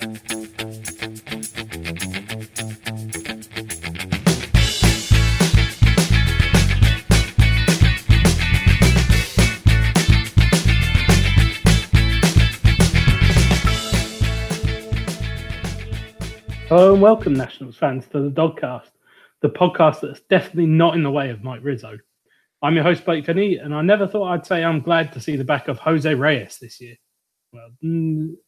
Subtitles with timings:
[0.00, 0.12] Hello
[16.92, 18.90] and welcome, Nationals fans, to the Dogcast,
[19.42, 21.98] the podcast that's definitely not in the way of Mike Rizzo.
[22.62, 25.34] I'm your host, Blake Finney, and I never thought I'd say I'm glad to see
[25.34, 26.94] the back of Jose Reyes this year.
[27.52, 27.70] Well,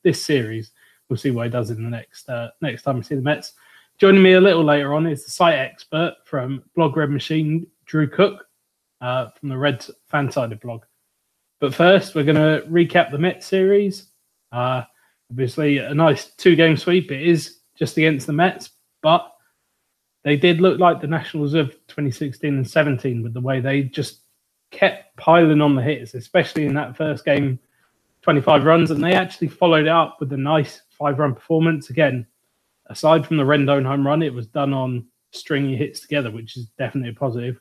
[0.05, 0.71] this series,
[1.11, 3.53] we'll see what he does in the next uh, next time we see the Mets.
[3.99, 8.09] Joining me a little later on is the site expert from Blog Red Machine, Drew
[8.09, 8.47] Cook,
[9.03, 10.85] uh, from the Reds fan-sided blog.
[11.59, 14.07] But first, we're going to recap the Mets series.
[14.53, 14.85] Uh,
[15.31, 17.13] obviously, a nice two-game sweep.
[17.13, 18.71] It is just against the Mets,
[19.03, 19.31] but
[20.23, 24.21] they did look like the Nationals of 2016 and 17 with the way they just
[24.71, 27.59] kept piling on the hits, especially in that first game,
[28.23, 31.91] 25 runs, and they actually followed up with a nice five-run performance.
[31.91, 32.27] Again,
[32.87, 36.67] aside from the Rendon home run, it was done on stringy hits together, which is
[36.79, 37.59] definitely a positive.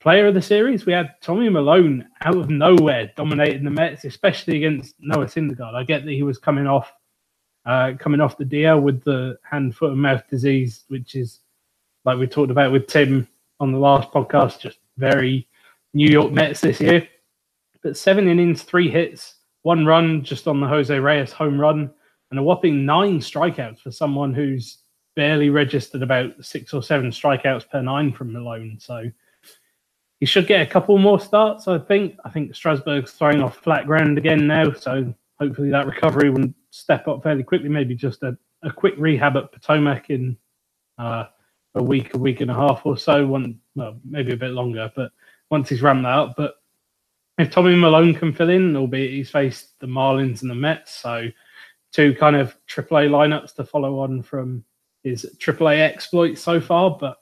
[0.00, 4.56] Player of the series, we had Tommy Milone out of nowhere dominating the Mets, especially
[4.56, 5.74] against Noah Syndergaard.
[5.74, 6.92] I get that he was coming off
[7.64, 11.40] uh, coming off the DL with the hand, foot, and mouth disease, which is
[12.04, 13.26] like we talked about with Tim
[13.58, 15.48] on the last podcast, just very
[15.92, 17.08] New York Mets this year.
[17.82, 21.90] But seven innings, three hits, one run just on the Jose Reyes home run,
[22.30, 24.78] and a whopping nine strikeouts for someone who's
[25.14, 28.78] barely registered about six or seven strikeouts per nine from Milone.
[28.78, 29.10] So
[30.20, 32.16] he should get a couple more starts, I think.
[32.24, 37.08] I think Strasburg's throwing off flat ground again now, so hopefully that recovery will step
[37.08, 37.68] up fairly quickly.
[37.68, 40.36] Maybe just a, a quick rehab at Potomac in
[40.98, 41.24] uh,
[41.74, 43.26] a week, a week and a half or so.
[43.26, 45.12] One, well, maybe a bit longer, but
[45.50, 46.34] once he's ramped that up.
[46.36, 46.54] But
[47.38, 51.28] if Tommy Milone can fill in, albeit he's faced the Marlins and the Mets, so
[51.92, 54.64] two kind of AAA lineups to follow on from
[55.02, 56.96] his AAA exploits so far.
[56.98, 57.16] But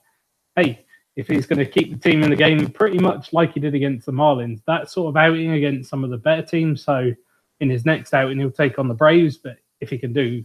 [0.56, 0.84] hey,
[1.16, 3.74] if he's going to keep the team in the game pretty much like he did
[3.74, 6.82] against the Marlins, that sort of outing against some of the better teams.
[6.82, 7.12] So
[7.60, 9.36] in his next outing, he'll take on the Braves.
[9.36, 10.44] But if he can do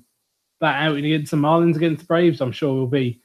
[0.62, 3.22] that outing against the Marlins against the Braves, I'm sure we'll be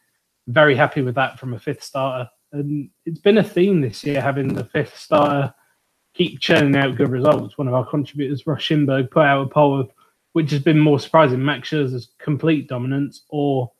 [0.46, 2.30] very happy with that from a fifth starter.
[2.52, 5.52] And it's been a theme this year having the fifth starter
[6.14, 7.58] keep churning out good results.
[7.58, 9.90] One of our contributors, Rush Schimberg, put out a poll of
[10.34, 13.70] which has been more surprising, Max Scherzer's complete dominance or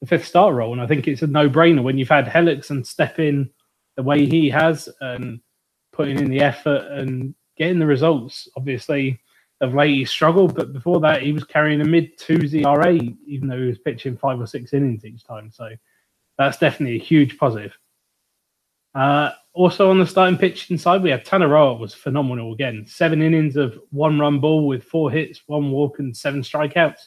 [0.00, 0.72] the fifth starter role.
[0.72, 3.50] And I think it's a no-brainer when you've had Hellickson step in
[3.96, 5.40] the way he has and
[5.92, 8.48] putting in the effort and getting the results.
[8.56, 9.20] Obviously,
[9.60, 12.92] of late he struggled, but before that he was carrying a mid twos ERA,
[13.26, 15.50] even though he was pitching five or six innings each time.
[15.50, 15.68] So
[16.38, 17.76] that's definitely a huge positive.
[18.94, 22.84] Uh, also on the starting pitching side, we have Tanner Roark was phenomenal again.
[22.86, 26.98] Seven innings of one run ball with four hits, one walk, and seven strikeouts.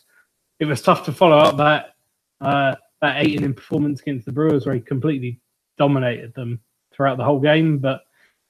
[0.59, 1.95] It was tough to follow up that
[2.39, 5.39] uh, that eight inning performance against the Brewers, where he completely
[5.77, 7.79] dominated them throughout the whole game.
[7.79, 8.01] But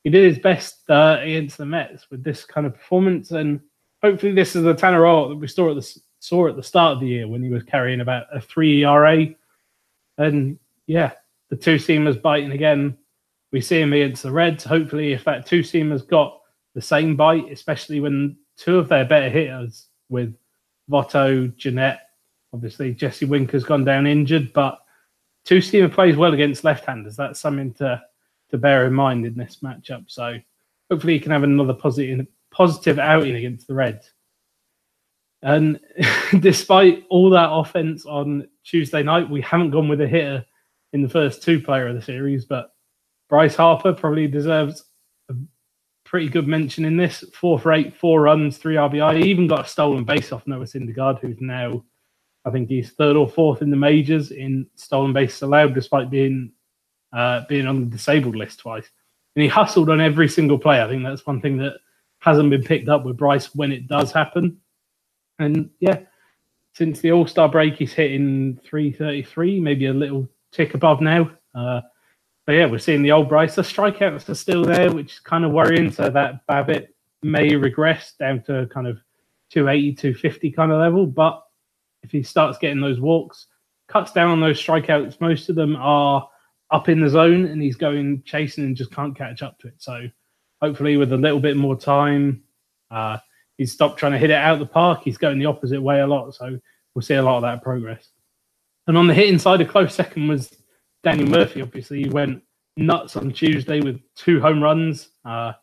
[0.04, 3.60] he did his best uh, against the Mets with this kind of performance, and
[4.04, 6.94] hopefully this is the Tanner Roark that we saw at the saw at the start
[6.94, 9.26] of the year when he was carrying about a three ERA,
[10.20, 11.14] and yeah,
[11.50, 12.96] the two seamers biting again.
[13.58, 14.64] We see him against the Reds.
[14.64, 16.42] Hopefully, if that two seamer's got
[16.76, 20.36] the same bite, especially when two of their better hitters with
[20.92, 21.98] Votto, Gennett,
[22.54, 24.78] obviously Jesse Winker's gone down injured, but
[25.44, 27.16] two seamer plays well against left-handers.
[27.16, 28.00] That's something to
[28.52, 30.04] to bear in mind in this matchup.
[30.06, 30.38] So
[30.92, 34.12] hopefully, he can have another positive positive outing against the Reds.
[35.42, 35.80] And
[36.42, 40.46] despite all that offense on Tuesday night, we haven't gone with a hitter
[40.94, 42.46] in the first two player of the series.
[42.46, 42.72] But
[43.30, 44.86] Bryce Harper probably deserves
[45.30, 45.34] a
[46.06, 47.24] pretty good mention in this.
[47.34, 49.22] Four for eight, four runs, three RBI.
[49.24, 51.84] He even got a stolen base off Noah Syndergaard, who's now,
[52.46, 56.52] I think he's third or fourth in the majors in stolen bases allowed, despite being
[57.14, 58.90] uh, being on the disabled list twice.
[59.36, 60.82] And he hustled on every single play.
[60.82, 61.74] I think that's one thing that
[62.20, 64.58] hasn't been picked up with Bryce when it does happen.
[65.40, 66.00] And yeah,
[66.74, 71.32] since the All Star break, he's hitting 333, maybe a little tick above now.
[71.54, 71.82] Uh,
[72.48, 73.56] but yeah, we're seeing the old Bryce.
[73.56, 75.92] The strikeouts are still there, which is kind of worrying.
[75.92, 76.88] So that BABIP
[77.22, 78.98] may regress down to kind of
[79.50, 81.06] 280, 250 kind of level.
[81.06, 81.44] But
[82.04, 83.48] if he starts getting those walks,
[83.90, 86.30] cuts down on those strikeouts, most of them are
[86.72, 89.76] up in the zone and he's going chasing and just can't catch up to it.
[89.80, 90.08] So
[90.62, 92.44] hopefully with a little bit more time,
[92.90, 93.18] uh,
[93.58, 95.02] he's stopped trying to hit it out the park.
[95.04, 96.34] He's going the opposite way a lot.
[96.34, 96.58] So
[96.96, 98.08] we'll see a lot of that progress.
[98.88, 100.50] And on the hitting side, a close second was
[101.04, 101.62] Daniel Murphy.
[101.62, 102.42] Obviously, went
[102.76, 105.10] nuts on Tuesday with two home runs.
[105.26, 105.54] Uh,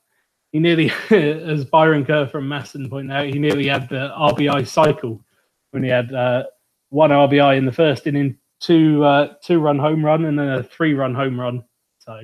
[0.53, 5.25] he nearly, as Byron Kerr from MASN pointed out, he nearly had the RBI cycle
[5.71, 6.45] when he had uh,
[6.91, 10.63] one RBI in the first inning, two uh, two run home run, and then a
[10.63, 11.65] three run home run.
[11.99, 12.21] So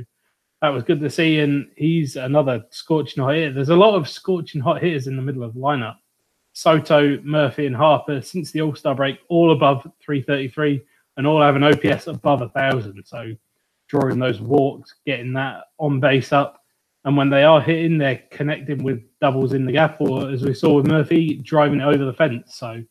[0.63, 1.41] that was good to see.
[1.41, 3.53] And he's another scorching hot hitter.
[3.53, 5.97] There's a lot of scorching hot hitters in the middle of the lineup.
[6.53, 10.81] Soto, Murphy, and Harper since the All Star break, all above 333,
[11.17, 13.03] and all have an OPS above a thousand.
[13.05, 13.33] So
[13.89, 16.61] drawing those walks, getting that on base up,
[17.05, 20.53] and when they are hitting, they're connecting with doubles in the gap, or as we
[20.53, 22.57] saw with Murphy, driving it over the fence.
[22.57, 22.83] So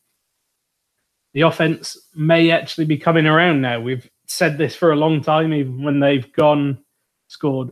[1.32, 3.80] the offense may actually be coming around now.
[3.80, 6.78] We've said this for a long time, even when they've gone
[7.28, 7.70] scored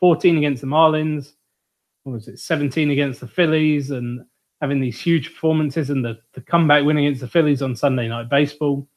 [0.00, 1.32] 14 against the Marlins,
[2.02, 4.24] what was it, 17 against the Phillies, and
[4.60, 8.28] having these huge performances and the, the comeback win against the Phillies on Sunday Night
[8.28, 8.88] Baseball.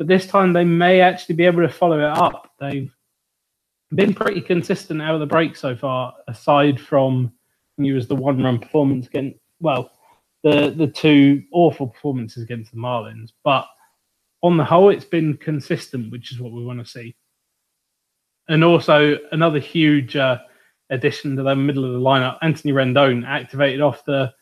[0.00, 2.54] But this time they may actually be able to follow it up.
[2.58, 2.90] They've
[3.94, 7.30] been pretty consistent out of the break so far, aside from
[7.76, 9.92] you as the one run performance against, well,
[10.42, 13.32] the, the two awful performances against the Marlins.
[13.44, 13.66] But
[14.42, 17.14] on the whole, it's been consistent, which is what we want to see.
[18.48, 20.38] And also, another huge uh,
[20.88, 24.32] addition to the middle of the lineup, Anthony Rendon activated off the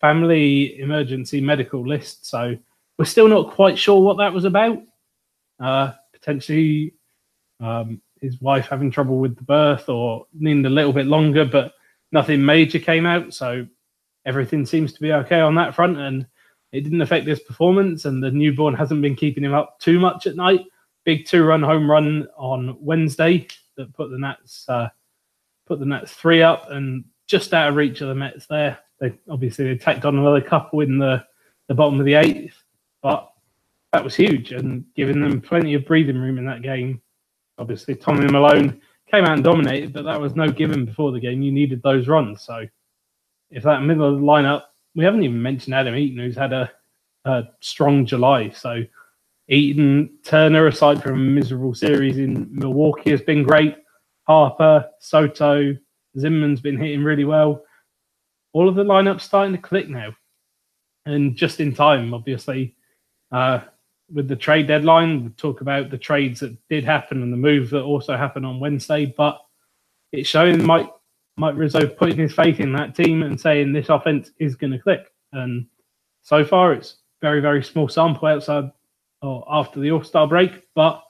[0.00, 2.26] family emergency medical list.
[2.26, 2.56] So
[2.98, 4.82] we're still not quite sure what that was about.
[5.60, 6.94] Uh, potentially
[7.60, 11.72] um, his wife having trouble with the birth or needing a little bit longer, but
[12.12, 13.32] nothing major came out.
[13.32, 13.66] So
[14.24, 15.98] everything seems to be okay on that front.
[15.98, 16.26] And
[16.72, 18.04] it didn't affect his performance.
[18.04, 20.60] And the newborn hasn't been keeping him up too much at night.
[21.04, 24.88] Big two run home run on Wednesday that put the Nats uh,
[25.66, 28.78] put the Nats three up and just out of reach of the Mets there.
[28.98, 31.24] They obviously they tacked on another couple in the,
[31.68, 32.62] the bottom of the eighth,
[33.02, 33.30] but
[33.92, 37.00] that was huge and giving them plenty of breathing room in that game.
[37.58, 38.80] Obviously, Tommy Milone
[39.10, 41.42] came out and dominated, but that was no given before the game.
[41.42, 42.42] You needed those runs.
[42.42, 42.66] So
[43.50, 46.70] if that middle of the lineup, we haven't even mentioned Adam Eaton, who's had a,
[47.24, 48.50] a strong July.
[48.50, 48.82] So
[49.48, 53.76] Eaton, Turner, aside from a miserable series in Milwaukee, has been great.
[54.24, 55.76] Harper, Soto,
[56.18, 57.62] Zimmerman's been hitting really well.
[58.52, 60.16] All of the lineups starting to click now,
[61.04, 62.74] and just in time, obviously.
[63.30, 63.60] Uh,
[64.12, 67.70] with the trade deadline, we'll talk about the trades that did happen and the move
[67.70, 69.06] that also happened on Wednesday.
[69.06, 69.38] But
[70.12, 70.90] it's showing Mike
[71.36, 74.78] Mike Rizzo putting his faith in that team and saying this offense is going to
[74.78, 75.12] click.
[75.32, 75.66] And
[76.22, 78.70] so far, it's very very small sample outside
[79.22, 81.02] or after the All Star break, but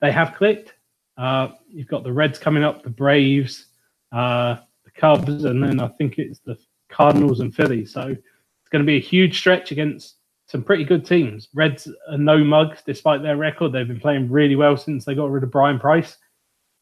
[0.00, 0.74] they have clicked.
[1.16, 3.66] Uh, you've got the Reds coming up, the Braves,
[4.12, 6.56] uh, the Cubs, and then I think it's the
[6.88, 7.92] Cardinals and Phillies.
[7.92, 10.16] So it's going to be a huge stretch against
[10.50, 11.48] some pretty good teams.
[11.54, 13.70] Reds are no mugs despite their record.
[13.70, 16.16] They've been playing really well since they got rid of Brian Price.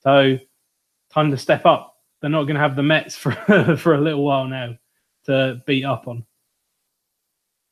[0.00, 0.38] So
[1.10, 1.96] time to step up.
[2.20, 3.32] They're not going to have the Mets for
[3.76, 4.74] for a little while now
[5.26, 6.24] to beat up on.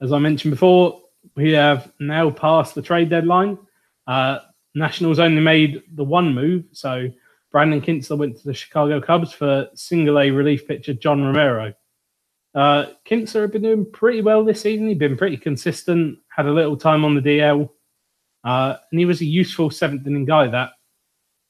[0.02, 1.00] As I mentioned before,
[1.34, 3.56] we have now passed the trade deadline.
[4.06, 4.40] Uh,
[4.74, 7.08] Nationals only made the one move, so
[7.50, 11.72] Brandon Kintzler went to the Chicago Cubs for single A relief pitcher John Romero.
[12.56, 14.88] Uh, Kintzler had been doing pretty well this season.
[14.88, 17.68] He'd been pretty consistent, had a little time on the DL,
[18.44, 20.48] uh, and he was a useful seventh inning guy.
[20.48, 20.70] That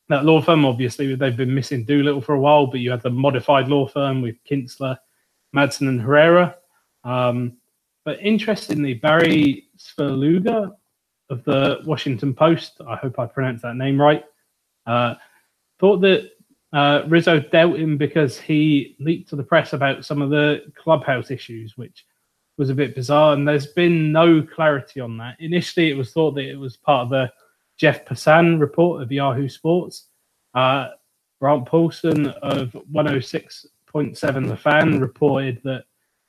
[0.09, 3.11] that law firm, obviously, they've been missing Doolittle for a while, but you had the
[3.11, 4.99] modified law firm with Kintzler,
[5.55, 6.57] Madson, and Herrera.
[7.05, 7.57] Um,
[8.05, 10.73] but interestingly, Barry Svrluga
[11.31, 14.25] of the Washington Post, I hope I pronounced that name right,
[14.87, 15.15] uh,
[15.79, 16.31] thought that
[16.77, 21.31] uh, Rizzo dealt him because he leaked to the press about some of the clubhouse
[21.31, 22.05] issues, which
[22.59, 23.33] was a bit bizarre.
[23.33, 25.41] And there's been no clarity on that.
[25.41, 27.33] Initially, it was thought that it was part of the
[27.79, 30.09] Jeff Passan report of Yahoo Sports.
[30.53, 30.91] Uh,
[31.41, 35.85] Grant Paulson of 106.7 The Fan reported that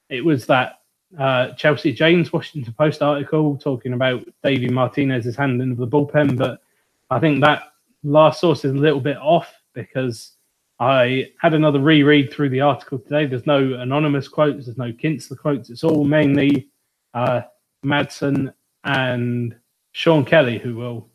[0.07, 0.79] it was that
[1.19, 6.61] uh, Chelsea James Washington Post article talking about Davey Martinez's handling of the bullpen, but
[7.09, 7.63] I think that
[8.03, 10.36] last source is a little bit off because
[10.79, 13.25] I had another reread through the article today.
[13.25, 15.69] There's no anonymous quotes, there's no Kintzler quotes.
[15.69, 16.69] It's all mainly
[17.13, 17.41] uh,
[17.83, 18.53] Madson
[18.83, 19.55] and
[19.91, 21.09] Shawn Kelley, who we'll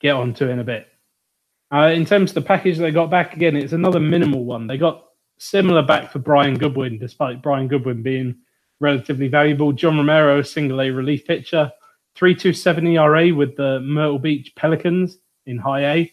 [0.00, 0.88] get onto in a bit.
[1.72, 4.66] Uh, in terms of the package they got back, again, it's another minimal one.
[4.66, 5.04] They got
[5.38, 8.36] similar back for Brian Goodwin, despite Brian Goodwin being
[8.80, 9.72] relatively valuable.
[9.72, 11.70] John Romero, single A relief pitcher,
[12.14, 16.12] 327 ERA with the Myrtle Beach Pelicans in high A.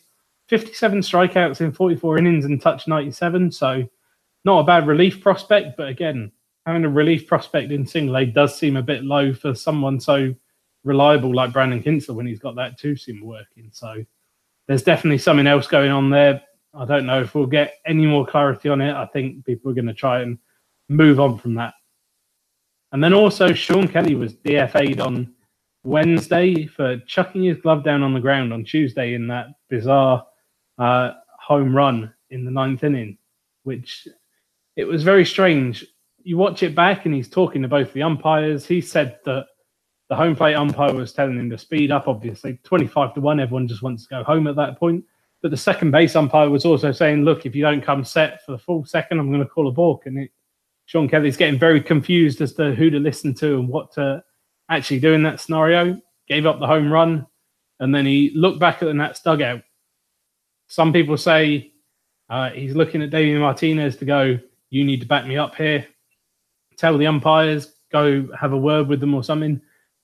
[0.52, 3.54] 57 strikeouts in 44 innings and touch 97.
[3.54, 3.90] So
[4.44, 6.30] not a bad relief prospect, but again,
[6.66, 10.36] having a relief prospect in single A does seem a bit low for someone so
[10.84, 13.70] reliable like Brandon Kintzler when he's got that two seam working.
[13.72, 14.04] So
[14.68, 16.42] there's definitely something else going on there.
[16.74, 18.94] I don't know if we'll get any more clarity on it.
[18.94, 20.38] I think people are going to try and
[20.90, 21.76] move on from that.
[22.92, 25.34] And then also Shawn Kelley was DFA'd on
[25.86, 30.26] Wednesday for chucking his glove down on the ground on Tuesday in that bizarre
[30.82, 33.18] uh, home run in the ninth inning,
[33.64, 34.08] which
[34.76, 35.86] it was very strange.
[36.24, 38.66] You watch it back, and he's talking to both the umpires.
[38.66, 39.46] He said that
[40.10, 42.08] the home plate umpire was telling him to speed up.
[42.08, 45.06] Obviously, twenty-five to one, everyone just wants to go home at that point.
[45.42, 48.54] But the second base umpire was also saying, "Look, if you don't come set for
[48.54, 50.32] the full second, I'm going to call a balk." And it,
[50.86, 54.24] Shawn Kelley's getting very confused as to who to listen to and what to
[54.70, 56.02] actually do in that scenario.
[56.28, 57.28] Gave up the home run,
[57.80, 59.62] and then he looked back at the Nats dugout.
[60.72, 61.74] Some people say
[62.30, 65.86] uh, he's looking at Davey Martinez to go, "You need to back me up here."
[66.78, 69.60] Tell the umpires, go have a word with them or something.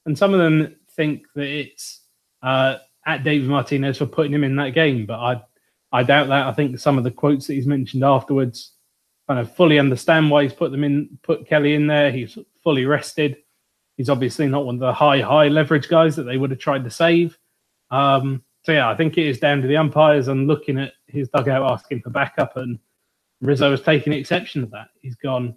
[0.05, 2.01] And some of them think that it's
[2.43, 5.41] uh, at David Martinez for putting him in that game, but I
[5.93, 6.47] I doubt that.
[6.47, 8.73] I think some of the quotes that he's mentioned afterwards
[9.25, 12.11] kind of fully understand why he's put them in, put Kelley in there.
[12.11, 13.37] He's fully rested.
[13.95, 16.83] He's obviously not one of the high, high leverage guys that they would have tried
[16.83, 17.37] to save.
[17.89, 21.29] Um, so yeah, I think it is down to the umpires and looking at his
[21.29, 22.77] dugout asking for backup, and
[23.39, 24.89] Rizzo has taken exception to that.
[25.01, 25.55] He's gone,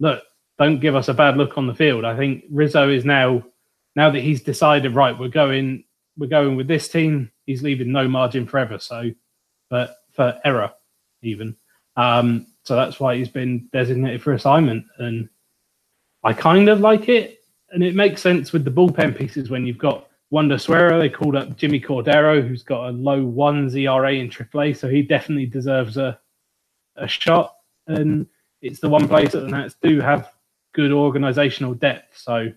[0.00, 0.22] look,
[0.58, 2.06] don't give us a bad look on the field.
[2.06, 3.44] I think Rizzo is now,
[3.94, 5.84] now that he's decided, right, we're going,
[6.16, 7.30] we're going with this team.
[7.44, 8.78] He's leaving no margin forever.
[8.78, 9.10] So,
[9.68, 10.72] but for error,
[11.20, 11.56] even.
[11.96, 14.86] Um, so that's why he's been designated for assignment.
[14.96, 15.28] And
[16.24, 17.40] I kind of like it.
[17.72, 20.98] And it makes sense with the bullpen pieces when you've got Wander Suero.
[20.98, 24.76] They called up Jimmy Cordero, who's got a low one ERA in AAA.
[24.76, 26.18] So he definitely deserves a,
[26.96, 27.56] a shot.
[27.86, 28.26] And
[28.62, 30.32] it's the one place that the Nats do have
[30.72, 32.18] good organizational depth.
[32.18, 32.52] So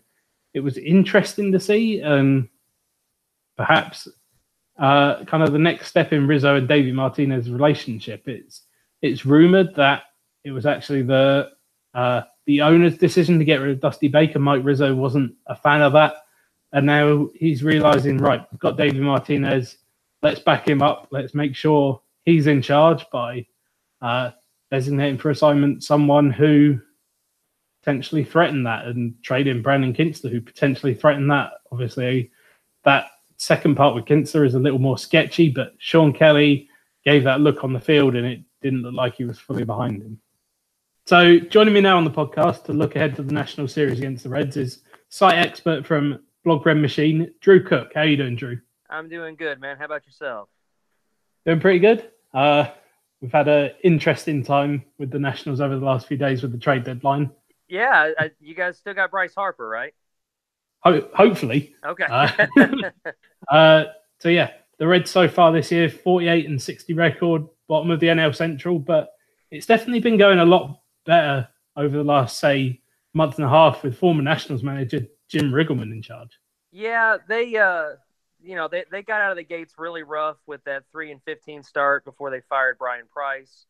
[0.54, 2.02] it was interesting to see.
[2.02, 2.50] And
[3.58, 4.08] perhaps
[4.80, 8.28] uh, kind of the next step in Rizzo and David Martinez's relationship.
[8.28, 8.62] It's
[9.02, 10.04] it's rumored that
[10.46, 11.52] it was actually the
[11.94, 14.40] uh, the owner's decision to get rid of Dusty Baker.
[14.40, 16.14] Mike Rizzo wasn't a fan of that,
[16.72, 19.78] and now he's realizing, right, we've got David Martinez.
[20.22, 21.08] Let's back him up.
[21.12, 23.46] Let's make sure he's in charge by
[24.02, 24.32] uh,
[24.72, 26.80] designating for assignment someone who
[27.82, 31.52] potentially threatened that and trading Brandon Kintzler, who potentially threatened that.
[31.72, 32.32] Obviously,
[32.84, 33.08] that
[33.38, 36.70] second part with Kintzler is a little more sketchy, but Shawn Kelley
[37.06, 40.02] gave that look on the field and it didn't look like he was fully behind
[40.02, 40.20] him.
[41.06, 44.24] So joining me now on the podcast to look ahead to the national series against
[44.24, 47.92] the Reds is site expert from Blog Red Machine, Drew Cook.
[47.94, 48.60] How are you doing, Drew?
[48.90, 49.78] I'm doing good, man.
[49.78, 50.50] How about yourself?
[51.46, 52.10] Doing pretty good.
[52.34, 52.68] Uh,
[53.22, 56.58] we've had an interesting time with the Nationals over the last few days with the
[56.58, 57.32] trade deadline.
[57.68, 59.94] Yeah, I, you guys still got Bryce Harper, right?
[60.82, 61.76] Ho- hopefully.
[61.86, 62.06] Okay.
[62.06, 62.30] uh,
[63.52, 63.84] uh,
[64.20, 68.08] so yeah, the Reds so far this year, 48 and 60 record, bottom of the
[68.08, 69.12] NL Central, but
[69.52, 72.82] it's definitely been going a lot better over the last, say,
[73.14, 76.40] month and a half with former Nationals manager Jim Riggleman in charge.
[76.72, 77.92] Yeah, they, uh,
[78.44, 81.22] you know, they, they got out of the gates really rough with that three and
[81.24, 83.66] 15 start before they fired Brian Price.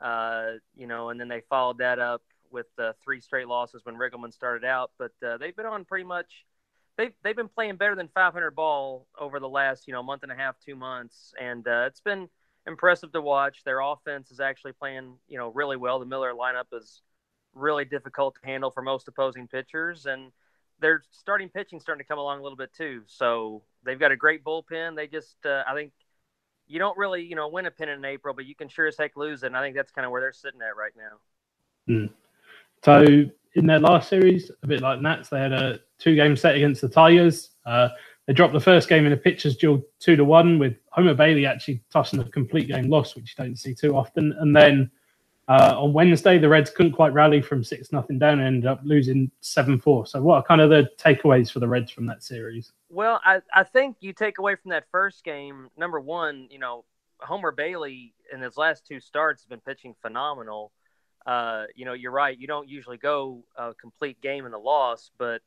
[0.00, 3.96] Uh, you know, and then they followed that up with uh, three straight losses when
[3.96, 4.90] Riggleman started out.
[4.98, 6.44] But uh, they've been on pretty much
[6.96, 10.32] they've they've been playing better than 500 ball over the last you know month and
[10.32, 12.28] a half, two months, and uh, it's been
[12.66, 13.62] impressive to watch.
[13.64, 15.98] Their offense is actually playing you know really well.
[15.98, 17.02] The Miller lineup is
[17.54, 20.32] really difficult to handle for most opposing pitchers, and
[20.80, 23.02] their starting pitching starting to come along a little bit too.
[23.06, 24.96] So they've got a great bullpen.
[24.96, 25.92] They just uh, I think
[26.66, 28.96] you don't really you know win a pennant in April, but you can sure as
[28.96, 29.46] heck lose it.
[29.46, 31.94] And I think that's kind of where they're sitting at right now.
[31.94, 32.10] Mm.
[32.84, 36.54] So in their last series, a bit like Nats, they had a two game set
[36.54, 37.50] against the Tigers.
[37.64, 37.88] Uh,
[38.26, 41.46] they dropped the first game in a pitcher's duel two to one, with Homer Bailey
[41.46, 44.34] actually tossing a complete game loss, which you don't see too often.
[44.40, 44.90] And then
[45.48, 48.80] uh, on Wednesday, the Reds couldn't quite rally from six nothing down and ended up
[48.82, 50.06] losing seven four.
[50.06, 52.72] So, what are kind of the takeaways for the Reds from that series?
[52.88, 56.84] Well, I, I think you take away from that first game, number one, you know,
[57.20, 60.72] Homer Bailey in his last two starts has been pitching phenomenal.
[61.24, 62.38] Uh, you know, you're right.
[62.38, 65.42] You don't usually go a complete game in a loss, but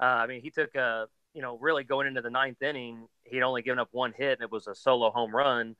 [0.00, 3.42] uh, I mean, he took a, you know, really going into the ninth inning, he'd
[3.42, 5.76] only given up one hit and it was a solo home run.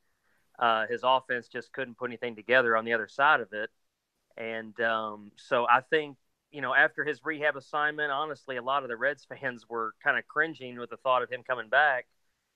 [0.58, 3.70] Uh, his offense just couldn't put anything together on the other side of it.
[4.36, 6.16] And um, so I think,
[6.50, 10.18] you know, after his rehab assignment, honestly, a lot of the Reds fans were kind
[10.18, 12.06] of cringing with the thought of him coming back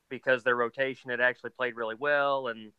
[0.09, 2.49] because their rotation had actually played really well.
[2.49, 2.73] And,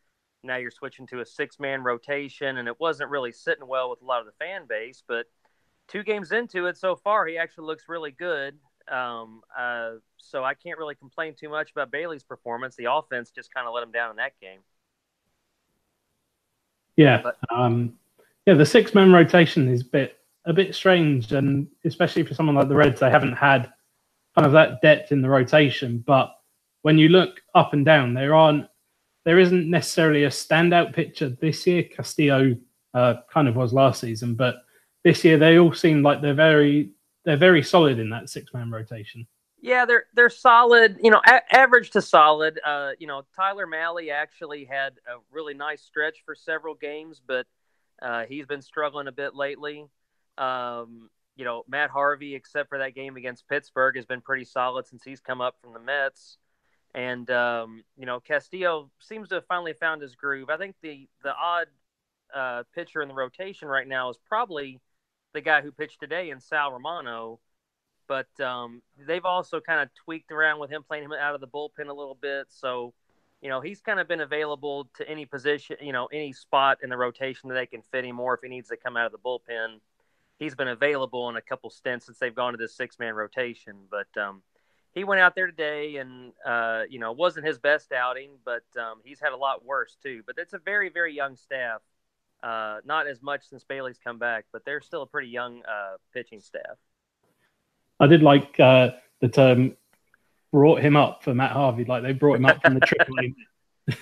[0.43, 4.01] now you're switching to a six man rotation, and it wasn't really sitting well with
[4.01, 5.03] a lot of the fan base.
[5.07, 5.27] But
[5.88, 8.57] two games into it so far, he actually looks really good.
[8.88, 12.75] Um, uh, so I can't really complain too much about Bailey's performance.
[12.75, 14.59] The offense just kind of let him down in that game.
[16.98, 17.98] Yeah, but, um,
[18.46, 18.56] yeah.
[18.56, 22.68] The six man rotation is a bit a bit strange, and especially for someone like
[22.68, 23.72] the Reds, they haven't had
[24.36, 26.04] kind of that depth in the rotation.
[26.06, 26.34] But
[26.82, 28.68] when you look up and down, there aren't
[29.25, 31.84] there isn't necessarily a standout pitcher this year.
[31.84, 32.56] Castillo
[32.94, 34.56] uh, kind of was last season, but
[35.04, 36.92] this year they all seem like they're very
[37.25, 39.27] they're very solid in that six man rotation.
[39.59, 40.97] Yeah, they're they're solid.
[41.01, 42.59] You know, a- average to solid.
[42.63, 47.47] Uh, you know, Tyler Mahle actually had a really nice stretch for several games, but
[48.01, 49.85] uh, he's been struggling a bit lately.
[50.37, 54.87] Um, you know, Matt Harvey, except for that game against Pittsburgh, has been pretty solid
[54.87, 56.37] since he's come up from the Mets.
[56.93, 60.49] And um, you know, Castillo seems to have finally found his groove.
[60.49, 61.67] I think the the odd
[62.33, 64.79] uh, pitcher in the rotation right now is probably
[65.33, 67.39] the guy who pitched today in Sal Romano.
[68.07, 71.47] But um, they've also kind of tweaked around with him playing him out of the
[71.47, 72.47] bullpen a little bit.
[72.49, 72.93] So,
[73.41, 76.89] you know, he's kind of been available to any position, you know, any spot in
[76.89, 79.11] the rotation that they can fit him, or if he needs to come out of
[79.11, 79.79] the bullpen,
[80.39, 83.75] he's been available in a couple stints since they've gone to this six man rotation.
[83.89, 84.41] But um,
[84.93, 88.99] he went out there today and uh, you know wasn't his best outing, but um,
[89.03, 90.23] he's had a lot worse too.
[90.25, 91.81] But it's a very very young staff.
[92.43, 95.97] Uh, not as much since Bailey's come back, but they're still a pretty young uh,
[96.13, 96.77] pitching staff.
[98.00, 99.75] I did like uh, the term
[100.51, 103.16] brought him up for Matt Harvey, like they brought him up from the triple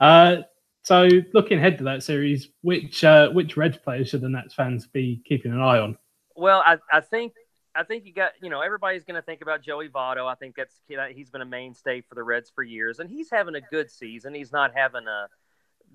[0.00, 0.36] uh,
[0.82, 4.86] so looking ahead to that series, which uh, which Reds players should the Nats fans
[4.86, 5.96] be keeping an eye on?
[6.36, 7.32] Well, I, I think
[7.74, 10.26] I think you got you know everybody's going to think about Joey Votto.
[10.30, 13.54] I think that's he's been a mainstay for the Reds for years, and he's having
[13.54, 14.34] a good season.
[14.34, 15.28] He's not having a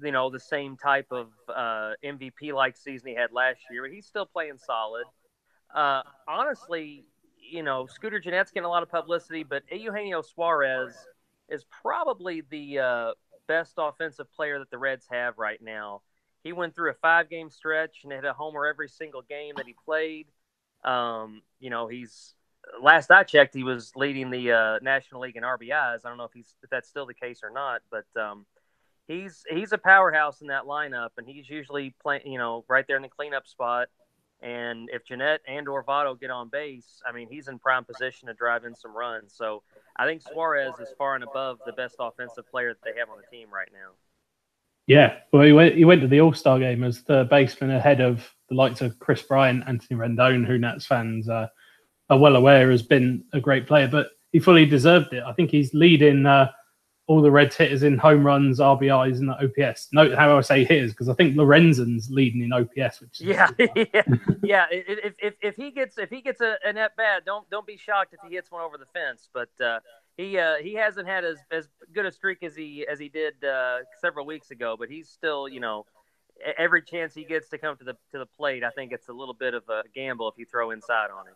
[0.04, 3.92] you know the same type of uh, MVP like season he had last year, but
[3.92, 5.06] he's still playing solid.
[5.74, 7.06] Uh, honestly,
[7.38, 10.94] you know Scooter Gennett's getting a lot of publicity, but Eugenio Suarez
[11.50, 13.12] is probably the uh,
[13.48, 16.02] best offensive player that the Reds have right now.
[16.44, 19.66] He went through a five game stretch and hit a homer every single game that
[19.66, 20.28] he played.
[20.84, 22.34] Um, you know, he's
[22.82, 26.06] last I checked, he was leading the uh, National League in RBIs.
[26.06, 28.46] I don't know if he's if that's still the case or not, but um,
[29.08, 32.96] he's he's a powerhouse in that lineup, and he's usually playing, you know, right there
[32.96, 33.88] in the cleanup spot.
[34.42, 38.28] And if Gennett and or Votto get on base, I mean, he's in prime position
[38.28, 39.34] to drive in some runs.
[39.36, 39.64] So
[39.98, 43.18] I think Suarez is far and above the best offensive player that they have on
[43.18, 43.92] the team right now.
[44.88, 48.02] Yeah, well, he went he went to the All Star game as the baseman ahead
[48.02, 51.52] of the likes of Kris Bryant, Anthony Rendon, who Nats fans are
[52.10, 55.24] well aware has been a great player, but he fully deserved it.
[55.24, 56.50] I think he's leading uh,
[57.10, 59.88] all the Reds hitters in home runs, RBIs, and the OPS.
[59.92, 63.02] Note how I say hitters because I think Lorenzen's leading in OPS.
[63.02, 64.04] Which yeah, yeah,
[64.44, 64.66] yeah.
[64.70, 67.78] If, if, if he gets if he gets a, a net bad, don't don't be
[67.78, 69.28] shocked if he hits one over the fence.
[69.34, 69.80] But uh,
[70.18, 73.44] he uh, he hasn't had as, as good a streak as he as he did
[73.44, 74.76] uh, several weeks ago.
[74.78, 75.88] But he's still you know
[76.60, 79.14] every chance he gets to come to the to the plate, I think it's a
[79.14, 81.34] little bit of a gamble if you throw inside on him.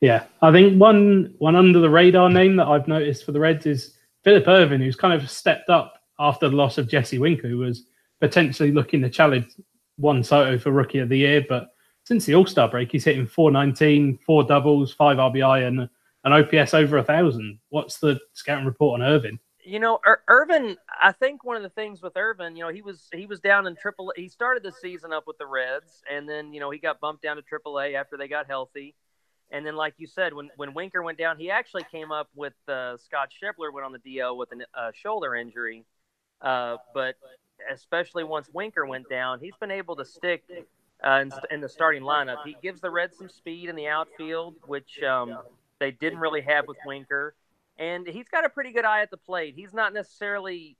[0.00, 3.66] Yeah, I think one one under the radar name that I've noticed for the Reds
[3.66, 3.95] is
[4.26, 7.84] Phillip Ervin, who's kind of stepped up after the loss of Jesse Winker, who was
[8.20, 9.54] potentially looking to challenge
[9.98, 11.46] Juan Soto for Rookie of the Year.
[11.48, 11.68] But
[12.02, 15.88] since the All Star break, he's hitting 419, four doubles, five RBI, and
[16.24, 17.60] an OPS over a thousand.
[17.68, 19.38] What's the scouting report on Ervin?
[19.64, 20.76] You know, Ir- Ervin.
[21.00, 23.68] I think one of the things with Ervin, you know, he was he was down
[23.68, 24.12] in Triple.
[24.16, 27.22] He started the season up with the Reds, and then you know he got bumped
[27.22, 28.96] down to Triple A after they got healthy.
[29.50, 32.54] And then, like you said, when when Winker went down, he actually came up with
[32.68, 35.84] uh, Scott Schebler went on the DL with a uh, shoulder injury.
[36.40, 37.16] Uh, but
[37.72, 40.44] especially once Winker went down, he's been able to stick
[41.04, 42.38] uh, in, in, the starting lineup.
[42.44, 45.38] He gives the Reds some speed in the outfield, which um,
[45.78, 47.34] they didn't really have with Winker.
[47.78, 49.54] And he's got a pretty good eye at the plate.
[49.56, 50.76] He's not necessarily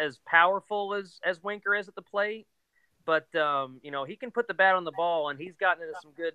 [0.00, 2.46] as powerful as as Winker is at the plate,
[3.04, 5.82] but um, you know he can put the bat on the ball, and he's gotten
[5.82, 6.34] into some good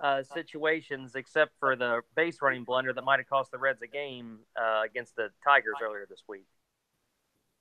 [0.00, 3.86] uh, situations, except for the base running blunder that might have cost the Reds a
[3.86, 6.46] game uh, against the Tigers earlier this week.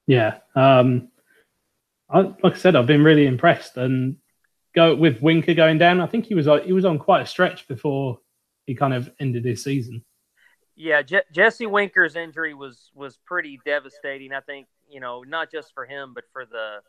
[0.08, 1.10] Yeah, um,
[2.10, 4.18] I, like I said, I've been really impressed, and
[4.76, 6.02] go with Winker going down.
[6.02, 8.20] I think he was he was on quite a stretch before
[8.66, 10.04] he kind of ended his season.
[10.76, 14.34] Yeah, Je- Jesse Winker's injury was was pretty devastating.
[14.34, 16.80] I think you know not just for him, but for the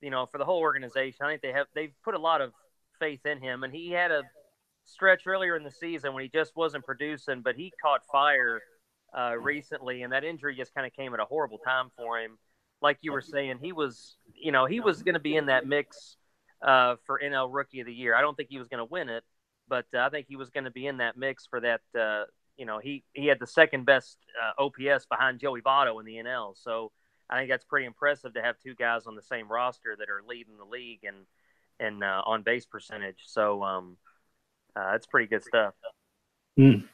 [0.00, 1.24] you know for the whole organization.
[1.24, 2.52] I think they have they've put a lot of
[2.98, 4.22] faith in him, and he had a
[4.90, 8.60] stretch earlier in the season when he just wasn't producing, but he caught fire
[9.16, 12.38] uh, recently, and that injury just kind of came at a horrible time for him.
[12.82, 15.66] Like you were saying, he was, you know, he was going to be in that
[15.66, 16.16] mix
[16.62, 18.14] uh, for NL Rookie of the Year.
[18.14, 19.24] I don't think he was going to win it,
[19.68, 21.80] but uh, I think he was going to be in that mix for that.
[21.98, 22.24] Uh,
[22.56, 26.16] you know, he he had the second best uh, OPS behind Joey Votto in the
[26.16, 26.54] NL.
[26.56, 26.92] So
[27.28, 30.22] I think that's pretty impressive to have two guys on the same roster that are
[30.26, 31.26] leading the league and
[31.78, 33.20] and uh, on base percentage.
[33.26, 33.96] So um,
[34.76, 35.74] uh, that's pretty good stuff.
[36.58, 36.84] Mm.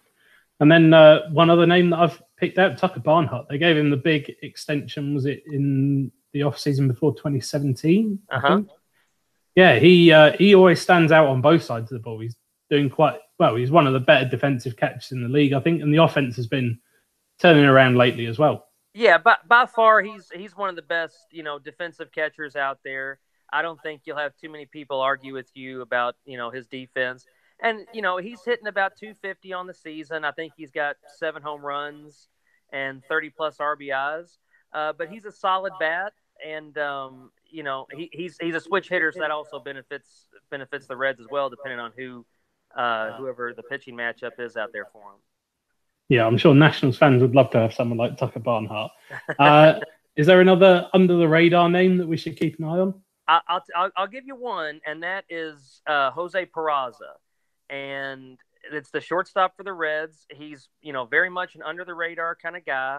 [0.61, 3.47] And then uh, one other name that I've picked out, Tucker Barnhart.
[3.49, 5.15] They gave him the big extension.
[5.15, 8.19] Was it in the off season before 2017?
[8.31, 8.63] Uh huh.
[9.55, 12.21] Yeah, he uh, he always stands out on both sides of the ball.
[12.21, 12.37] He's
[12.71, 13.57] doing quite well.
[13.57, 16.37] He's one of the better defensive catches in the league, I think, and the offense
[16.37, 16.79] has been
[17.39, 18.67] turning around lately as well.
[18.95, 22.79] Yeah, by by far he's he's one of the best you know defensive catchers out
[22.85, 23.19] there.
[23.53, 26.67] I don't think you'll have too many people argue with you about you know his
[26.67, 27.27] defense.
[27.63, 30.25] And you know he's hitting about 250 on the season.
[30.25, 32.29] I think he's got seven home runs
[32.73, 34.37] and 30 plus RBIs.
[34.73, 36.13] Uh, but he's a solid bat,
[36.47, 40.87] and um, you know he, he's he's a switch hitter, so that also benefits benefits
[40.87, 42.27] the Reds as well, depending on who
[42.77, 45.19] uh, whoever the pitching matchup is out there for him.
[46.09, 48.93] Yeah, I'm sure Nationals fans would love to have someone like Tucker Barnhart.
[49.39, 49.81] Uh,
[50.17, 52.95] is there another under the radar name that we should keep an eye on?
[53.27, 57.15] I, I'll, I'll, I'll give you one, and that is uh, Jose Peraza,
[57.71, 58.39] and
[58.73, 60.27] it's the shortstop for the Reds.
[60.31, 62.99] He's you know very much an under the radar kind of guy,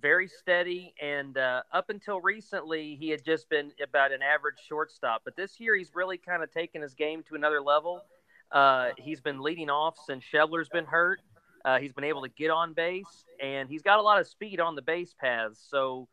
[0.00, 5.22] very steady, and uh, up until recently he had just been about an average shortstop.
[5.24, 8.02] But this year he's really kind of taken his game to another level.
[8.50, 11.20] Uh, he's been leading off since Schebler's been hurt.
[11.64, 14.60] Uh, he's been able to get on base, and he's got a lot of speed
[14.60, 15.64] on the base paths.
[15.70, 16.08] So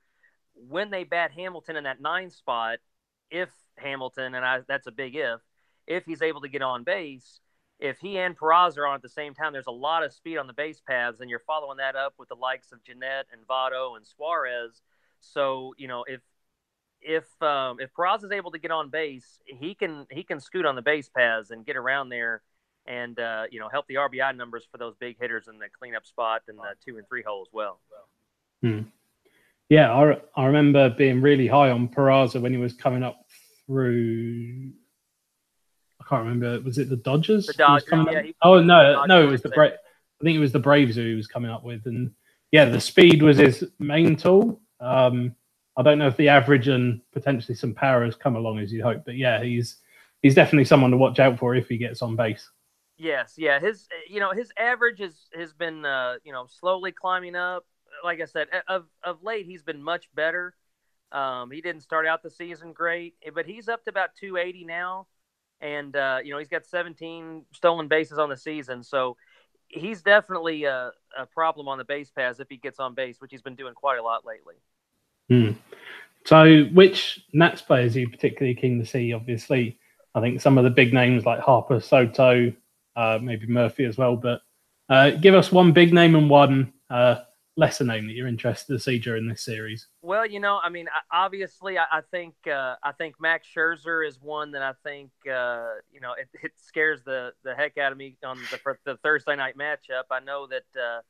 [0.54, 2.80] when they bat Hamilton in that nine spot,
[3.32, 5.40] if Hamilton, and I, that's a big if,
[5.88, 7.40] if he's able to get on base,
[7.80, 10.38] if he and Peraza are on at the same time, there's a lot of speed
[10.38, 13.48] on the base paths, and you're following that up with the likes of Gennett and
[13.48, 14.82] Votto and Suarez.
[15.22, 16.22] So you know if
[17.02, 20.66] if um, if Peraza is able to get on base, he can he can scoot
[20.66, 22.42] on the base paths and get around there,
[22.86, 26.06] and uh, you know help the RBI numbers for those big hitters in the cleanup
[26.06, 27.80] spot and the two and three hole as well.
[28.62, 28.82] Hmm.
[29.70, 33.26] Yeah, I, I remember being really high on Peraza when he was coming up
[33.66, 34.72] through.
[36.10, 36.60] I can't remember.
[36.62, 37.46] Was it the Dodgers?
[37.46, 37.88] The Dodgers.
[37.92, 41.06] Yeah, oh no, no, it was the Bra- I think it was the Braves who
[41.06, 42.12] he was coming up with, and
[42.52, 44.60] yeah, the speed was his main tool.
[44.80, 45.36] Um,
[45.78, 48.84] I don't know if the average and potentially some power has come along as you
[48.84, 49.78] hope, but yeah, he's
[50.22, 52.50] he's definitely someone to watch out for if he gets on base.
[52.98, 57.36] Yes, yeah, his you know his average has has been uh, you know slowly climbing
[57.36, 57.66] up.
[58.04, 60.54] Like I said, of of late he's been much better.
[61.12, 65.08] Um, he didn't start out the season great, but he's up to about 280 now,
[65.62, 69.18] and uh, you know he's got 17 stolen bases on the season, so
[69.70, 73.32] he's definitely a, a, problem on the base paths if he gets on base, which
[73.32, 74.56] he's been doing quite a lot lately.
[75.30, 75.52] Hmm.
[76.26, 79.14] So, which Nats players are you particularly keen to see?
[79.14, 79.78] Obviously,
[80.16, 82.52] I think some of the big names like Harper, Soto,
[82.96, 84.16] uh, maybe Murphy as well.
[84.16, 84.42] But
[84.90, 87.18] uh, give us one big name and one uh,
[87.60, 89.88] lesser name that you're interested to see during this series?
[90.02, 94.52] Well, you know, I mean, obviously, I, think uh, I think Max Scherzer is one
[94.52, 98.16] that I think uh, you know it, it, scares the the heck out of me
[98.24, 100.04] on the, the Thursday night matchup.
[100.10, 101.02] I know that uh,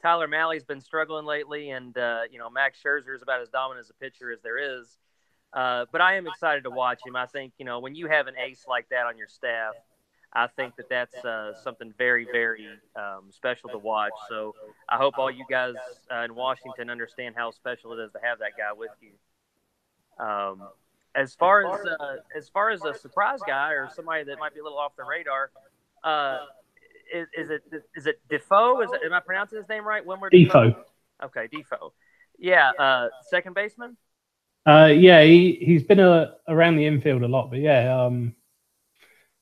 [0.00, 3.84] Tyler Mahle's been struggling lately, and uh, you know Max Scherzer is about as dominant
[3.84, 4.98] as a pitcher as there is.
[5.52, 7.16] Uh, but I am excited to watch him.
[7.16, 9.74] I think you know when you have an ace like that on your staff,
[10.36, 14.12] I think that that's uh, something very, very um, special to watch.
[14.28, 14.54] So
[14.86, 15.74] I hope all you guys
[16.14, 20.24] uh, in Washington understand how special it is to have that guy with you.
[20.24, 20.68] Um,
[21.14, 24.60] as far as uh, as far as a surprise guy or somebody that might be
[24.60, 25.50] a little off the radar,
[26.04, 26.40] uh,
[27.12, 27.62] is, is, it
[27.94, 28.84] is it Difo?
[28.84, 30.04] Is it, am I pronouncing his name right?
[30.04, 30.50] Wilmer Difo.
[30.52, 30.76] Difo.
[31.24, 31.92] Okay, Difo.
[32.38, 33.96] Yeah, uh, second baseman.
[34.66, 38.34] Uh, yeah, he he's been a, around the infield a lot, but yeah, um,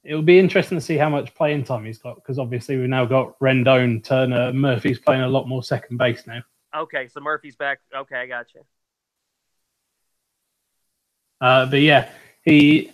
[0.05, 2.89] it will be interesting to see how much playing time he's got because obviously we've
[2.89, 6.43] now got Rendon, Turner, Murphy's playing a lot more second base now.
[6.77, 7.81] Okay, so Murphy's back.
[7.95, 8.61] Okay, I got you.
[11.41, 12.11] Uh, but yeah,
[12.43, 12.91] he,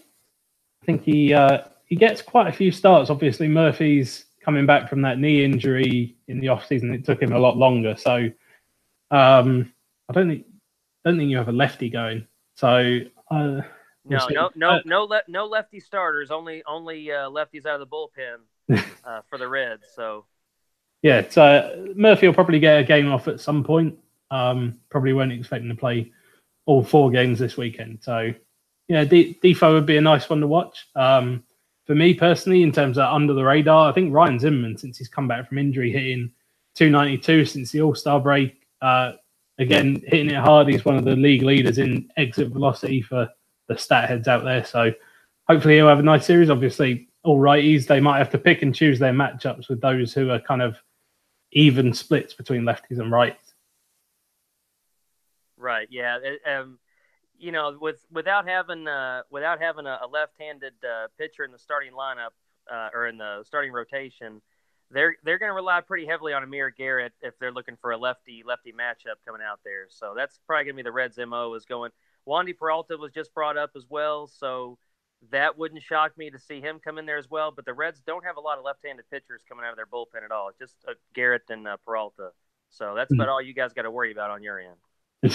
[0.82, 3.10] I think he uh, he gets quite a few starts.
[3.10, 6.94] Obviously, Murphy's coming back from that knee injury in the off season.
[6.94, 8.30] It took him a lot longer, so
[9.10, 9.72] um,
[10.08, 10.46] I don't think
[11.04, 12.26] don't think you have a lefty going.
[12.54, 13.00] So.
[13.30, 13.60] Uh,
[14.04, 16.30] no, no, no, uh, no, le- no lefty starters.
[16.30, 19.86] Only, only uh, lefties out of the bullpen uh, for the Reds.
[19.94, 20.24] So,
[21.02, 23.98] yeah, so Murphy will probably get a game off at some point.
[24.30, 26.12] Um, probably won't expect him to play
[26.66, 27.98] all four games this weekend.
[28.02, 28.32] So,
[28.88, 30.86] yeah, D- Difo would be a nice one to watch.
[30.94, 31.44] Um,
[31.86, 35.08] for me personally, in terms of under the radar, I think Ryan Zimmerman, since he's
[35.08, 36.30] come back from injury, hitting
[36.74, 38.56] 292 since the All Star break.
[38.80, 39.12] Uh,
[39.58, 40.68] again, hitting it hard.
[40.68, 43.28] He's one of the league leaders in exit velocity for
[43.70, 44.64] the stat heads out there.
[44.64, 44.92] So
[45.48, 46.50] hopefully he'll have a nice series.
[46.50, 50.30] Obviously, all righties, they might have to pick and choose their matchups with those who
[50.30, 50.76] are kind of
[51.52, 53.54] even splits between lefties and rights.
[55.56, 55.88] Right.
[55.90, 56.18] Yeah.
[56.46, 56.78] Um,
[57.38, 61.58] you know, with without having uh, without having a, a left-handed uh, pitcher in the
[61.58, 62.34] starting lineup
[62.70, 64.42] uh, or in the starting rotation,
[64.90, 67.96] they're they're going to rely pretty heavily on Amir Garrett if they're looking for a
[67.96, 69.86] lefty lefty matchup coming out there.
[69.88, 71.92] So that's probably going to be the Reds' mo is going.
[72.30, 74.78] Wandy Peralta was just brought up as well, so
[75.30, 77.50] that wouldn't shock me to see him come in there as well.
[77.50, 80.24] But the Reds don't have a lot of left-handed pitchers coming out of their bullpen
[80.24, 80.50] at all.
[80.58, 82.30] Just uh, Garrett and uh, Peralta.
[82.70, 83.32] So that's about mm.
[83.32, 85.34] all you guys got to worry about on your end.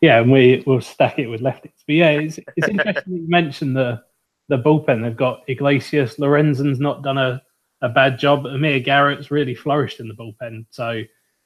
[0.00, 1.70] yeah, and we will stack it with lefties.
[1.86, 4.02] But yeah, it's, it's interesting you mentioned the
[4.48, 5.02] the bullpen.
[5.02, 7.40] They've got Iglesias, Lorenzen's not done a,
[7.82, 8.46] a bad job.
[8.46, 10.66] Amir Garrett's really flourished in the bullpen.
[10.70, 11.02] So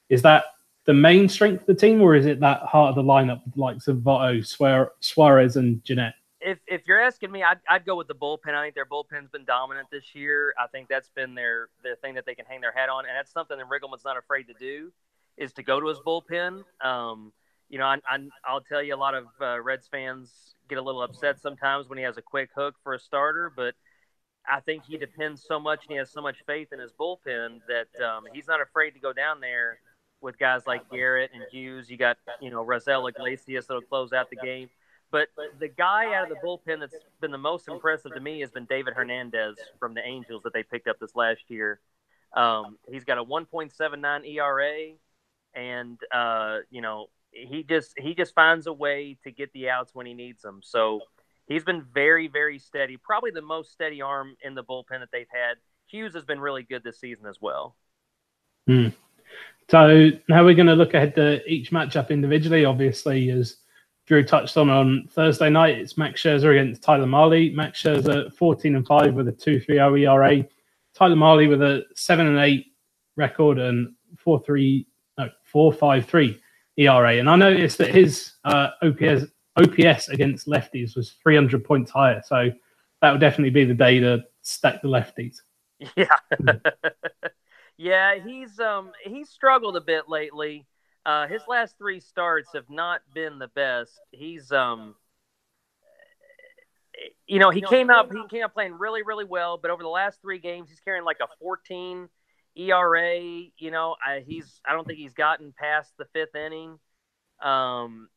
[0.09, 0.45] is that
[0.85, 3.57] the main strength of the team, or is it that heart of the lineup with
[3.57, 4.45] likes of Votto,
[4.99, 6.13] Suarez, and Gennett?
[6.39, 8.53] If, if you're asking me, I'd, I'd go with the bullpen.
[8.53, 10.53] I think their bullpen's been dominant this year.
[10.59, 13.15] I think that's been their their thing that they can hang their hat on, and
[13.17, 14.91] that's something that Riggleman's not afraid to do,
[15.37, 16.63] is to go to his bullpen.
[16.81, 17.33] Um,
[17.67, 20.29] you know, I, I, will tell you, a lot of uh, Reds fans
[20.69, 23.73] get a little upset sometimes when he has a quick hook for a starter, but
[24.47, 27.61] I think he depends so much and he has so much faith in his bullpen
[27.67, 29.79] that um, he's not afraid to go down there
[30.21, 31.89] with guys like Garrett and Hughes.
[31.89, 34.69] You got, you know, Raisel Iglesias that'll close out the game.
[35.11, 38.51] But the guy out of the bullpen that's been the most impressive to me has
[38.51, 41.79] been David Hernandez from the Angels that they picked up this last year.
[42.35, 44.95] Um, he's got a 1.79 ERA,
[45.53, 49.93] and uh, you know he just he just finds a way to get the outs
[49.93, 50.59] when he needs them.
[50.63, 51.01] So
[51.47, 55.27] he's been very very steady, probably the most steady arm in the bullpen that they've
[55.31, 55.55] had.
[55.87, 57.75] Hughes has been really good this season as well.
[58.67, 58.87] Hmm.
[59.69, 62.65] So now we're going to look ahead to each matchup individually.
[62.65, 63.57] Obviously, as
[64.05, 67.53] Drew touched on on Thursday night, it's Max Scherzer against Tyler Mahle.
[67.55, 70.45] Max Scherzer 14 and 5 with a 2.30 ERA.
[70.93, 72.65] Tyler Mahle with a 7 and 8
[73.15, 73.93] record and
[74.23, 74.85] 4.3
[75.17, 76.39] no 4.53
[76.77, 77.17] ERA.
[77.17, 79.25] And I noticed that his uh, OPS
[79.57, 82.21] OPS against lefties was 300 points higher.
[82.25, 82.51] So
[83.01, 85.37] that would definitely be the day to stack the lefties.
[85.97, 86.07] Yeah.
[87.77, 90.65] Yeah, he's um he's struggled a bit lately.
[91.05, 93.99] Uh, his last three starts have not been the best.
[94.11, 94.95] He's um,
[97.27, 99.89] you know, he came out he came out playing really really well, but over the
[99.89, 102.07] last three games, he's carrying like a 14
[102.55, 103.19] ERA.
[103.19, 106.79] You know, I, he's I don't think he's gotten past the fifth inning.
[107.41, 108.07] Um,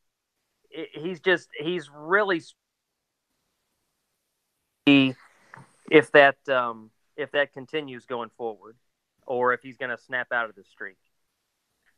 [0.71, 2.41] it, he's just he's really
[5.91, 8.75] if that um if that continues going forward
[9.29, 10.97] or if he's going to snap out of the streak.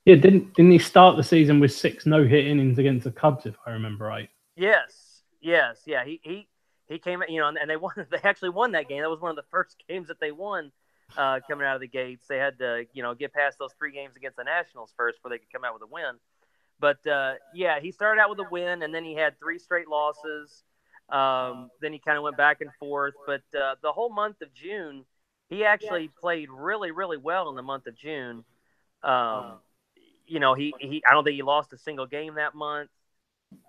[0.05, 3.45] Yeah, didn't didn't he start the season with six no hit innings against the Cubs,
[3.45, 4.29] if I remember right?
[4.55, 6.03] Yes, yes, yeah.
[6.03, 6.47] He he
[6.87, 7.93] he came, you know, and they won.
[8.09, 9.01] They actually won that game.
[9.01, 10.71] That was one of the first games that they won
[11.17, 12.25] uh, coming out of the gates.
[12.27, 15.29] They had to, you know, get past those three games against the Nationals first before
[15.29, 16.15] they could come out with a win.
[16.79, 19.87] But uh, yeah, he started out with a win, and then he had three straight
[19.87, 20.63] losses.
[21.09, 23.13] Um, then he kind of went back and forth.
[23.25, 25.05] But uh, the whole month of June,
[25.51, 28.45] he actually played really, really well in the month of June.
[29.03, 29.59] Um,
[30.25, 32.89] you know, he, he I don't think he lost a single game that month.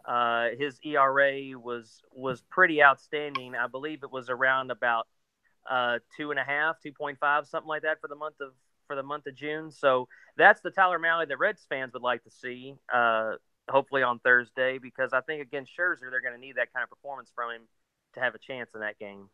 [0.06, 3.56] Uh, his ERA was was pretty outstanding.
[3.56, 5.08] I believe it was around about
[5.68, 8.52] uh, two and a half, two point five, something like that for the month of
[8.86, 9.72] for the month of June.
[9.72, 12.76] So that's the Tyler Mahle that Reds fans would like to see.
[12.92, 13.32] Uh,
[13.68, 16.90] hopefully on Thursday, because I think against Scherzer they're going to need that kind of
[16.90, 17.62] performance from him
[18.14, 19.28] to have a chance in that game.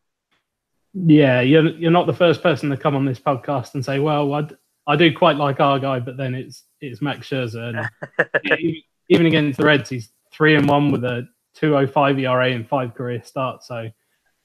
[0.95, 4.33] Yeah, you're you're not the first person to come on this podcast and say, "Well,
[4.33, 4.49] I,
[4.87, 8.57] I do quite like our guy," but then it's it's Max Scherzer, and
[9.09, 13.23] even against the Reds, he's three and one with a 2.05 ERA and five career
[13.23, 13.67] starts.
[13.69, 13.91] So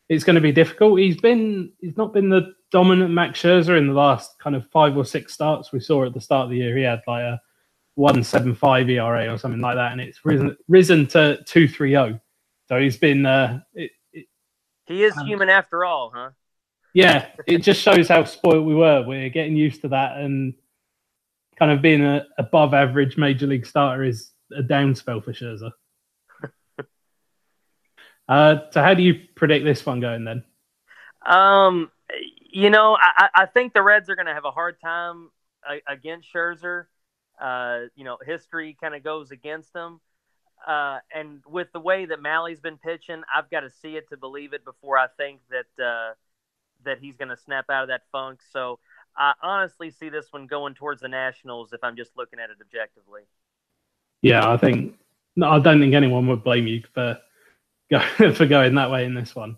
[0.10, 1.00] it's going to be difficult.
[1.00, 4.98] He's been he's not been the dominant Max Scherzer in the last kind of five
[4.98, 6.76] or six starts we saw at the start of the year.
[6.76, 7.42] He had like a
[7.96, 12.20] 175 ERA or something like that, and it's risen risen to 2.30.
[12.68, 13.92] So he's been uh, it,
[14.86, 16.30] he is um, human after all, huh?
[16.94, 19.04] Yeah, it just shows how spoiled we were.
[19.06, 20.54] We're getting used to that, and
[21.58, 25.72] kind of being a above average major league starter is a down spell for Scherzer.
[28.28, 30.44] uh, so, how do you predict this one going then?
[31.26, 31.92] Um,
[32.52, 35.30] you know, I, I think the Reds are going to have a hard time
[35.88, 36.86] against Scherzer.
[37.42, 40.00] Uh, you know, history kind of goes against them.
[40.66, 44.18] Uh, and with the way that Mahle's been pitching, I've got to see it to
[44.18, 46.14] believe it before I think that uh,
[46.86, 48.40] that he's going to snap out of that funk.
[48.52, 48.80] So
[49.18, 52.58] I honestly see this one going towards the Nationals if I'm just looking at it
[52.62, 53.24] objectively.
[54.22, 54.96] Yeah, I think
[55.36, 57.20] no, I don't think anyone would blame you for
[57.90, 58.00] go,
[58.34, 59.58] for going that way in this one.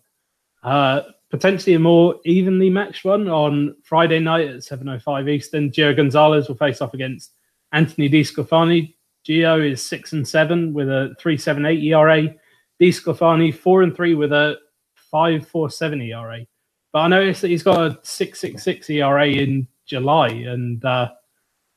[0.64, 5.72] Uh, potentially a more evenly matched one on Friday night at 7:05 Eastern.
[5.72, 7.34] Gio Gonzalez will face off against
[7.72, 8.95] Anthony DeSclafani.
[9.28, 12.36] Gio is six and seven with a three seven eight ERA.
[12.82, 14.58] DeSclafani four and three with a
[14.96, 16.46] five four seven ERA.
[16.92, 21.12] But I noticed that he's got a six six six ERA in July, and uh,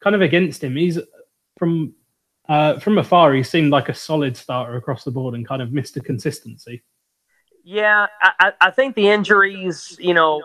[0.00, 0.76] kind of against him.
[0.76, 0.98] He's
[1.58, 1.94] from
[2.48, 5.72] uh, from afar, he seemed like a solid starter across the board and kind of
[5.72, 6.82] missed the consistency.
[7.62, 10.42] Yeah, I, I think the injuries, you know,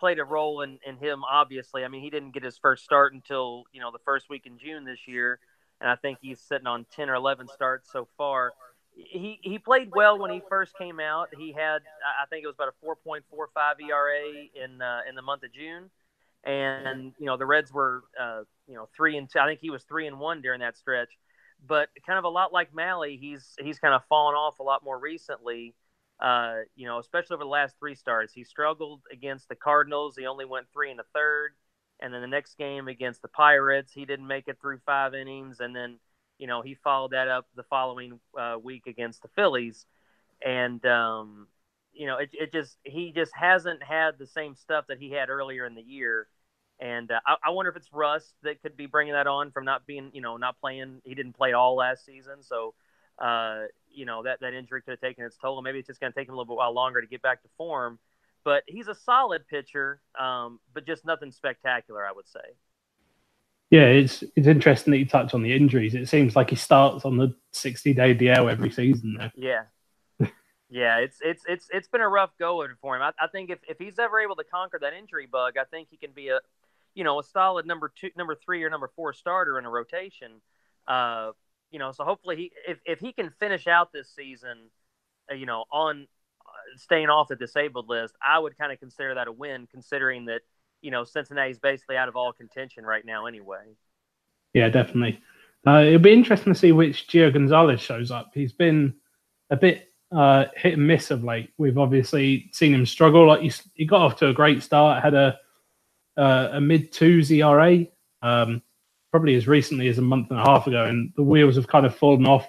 [0.00, 1.22] played a role in, in him.
[1.30, 4.46] Obviously, I mean, he didn't get his first start until you know the first week
[4.46, 5.38] in June this year,
[5.80, 8.52] and I think he's sitting on ten or eleven starts so far.
[8.94, 11.28] He he played well when he first came out.
[11.36, 11.78] He had
[12.22, 15.22] I think it was about a four point four five ERA in uh, in the
[15.22, 15.90] month of June,
[16.44, 19.38] and you know the Reds were uh, you know three and two.
[19.38, 21.10] I think he was three and one during that stretch.
[21.66, 24.84] But kind of a lot like Mahle, he's he's kind of fallen off a lot
[24.84, 25.74] more recently
[26.20, 28.32] uh, you know, especially over the last three starts.
[28.32, 30.16] He struggled against the Cardinals.
[30.16, 31.52] He only went three and a third.
[32.00, 35.60] And then the next game against the Pirates, he didn't make it through five innings.
[35.60, 35.98] And then,
[36.38, 39.86] you know, he followed that up the following uh, week against the Phillies.
[40.44, 41.48] And, um,
[41.92, 45.28] you know, it, it just, he just hasn't had the same stuff that he had
[45.28, 46.28] earlier in the year.
[46.78, 49.64] And uh, I, I wonder if it's Rust that could be bringing that on from
[49.64, 51.02] not being, you know, not playing.
[51.04, 52.42] He didn't play all last season.
[52.42, 52.74] So,
[53.18, 55.60] uh, you know that that injury could have taken its toll.
[55.60, 57.42] Maybe it's just going to take him a little bit while longer to get back
[57.42, 57.98] to form.
[58.48, 62.40] But he's a solid pitcher, um, but just nothing spectacular, I would say.
[63.68, 65.94] Yeah, it's it's interesting that you touch on the injuries.
[65.94, 69.18] It seems like he starts on the sixty day DL every season.
[69.18, 69.32] There.
[69.36, 70.28] Yeah,
[70.70, 73.02] yeah, it's it's it's it's been a rough go for him.
[73.02, 75.88] I, I think if, if he's ever able to conquer that injury bug, I think
[75.90, 76.40] he can be a
[76.94, 80.40] you know a solid number two, number three, or number four starter in a rotation.
[80.86, 81.32] Uh,
[81.70, 84.70] you know, so hopefully he if, if he can finish out this season,
[85.30, 86.06] uh, you know, on
[86.76, 90.42] staying off the disabled list, I would kind of consider that a win, considering that
[90.80, 93.64] you know Cincinnati's basically out of all contention right now anyway.
[94.54, 95.20] Yeah, definitely.
[95.66, 98.30] Uh, it'll be interesting to see which Gio Gonzalez shows up.
[98.32, 98.94] He's been
[99.50, 101.50] a bit uh, hit and miss of late.
[101.58, 103.26] We've obviously seen him struggle.
[103.26, 105.38] Like he, he got off to a great start, had a
[106.16, 107.86] uh, a mid twos ERA.
[108.22, 108.62] Um,
[109.10, 111.86] probably as recently as a month and a half ago, and the wheels have kind
[111.86, 112.48] of fallen off.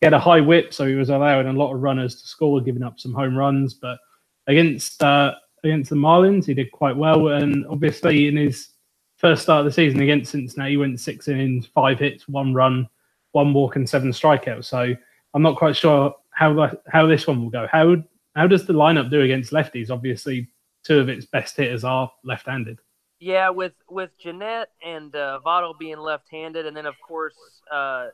[0.00, 2.60] He had a high whip, so he was allowing a lot of runners to score,
[2.60, 3.74] giving up some home runs.
[3.74, 3.98] But
[4.46, 8.70] against uh, against the Marlins, he did quite well, and obviously in his
[9.16, 12.88] first start of the season against Cincinnati, he went six innings, five hits, one run,
[13.32, 14.66] one walk, and seven strikeouts.
[14.66, 14.94] So
[15.34, 17.66] I'm not quite sure how that, how this one will go.
[17.70, 17.96] How
[18.34, 19.90] how does the lineup do against lefties?
[19.90, 20.48] Obviously,
[20.84, 22.78] two of its best hitters are left-handed.
[23.18, 27.34] Yeah, with with Gennett and uh, Votto being left-handed, and then of course,
[27.72, 28.08] uh,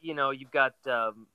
[0.00, 1.26] you know, you've got um,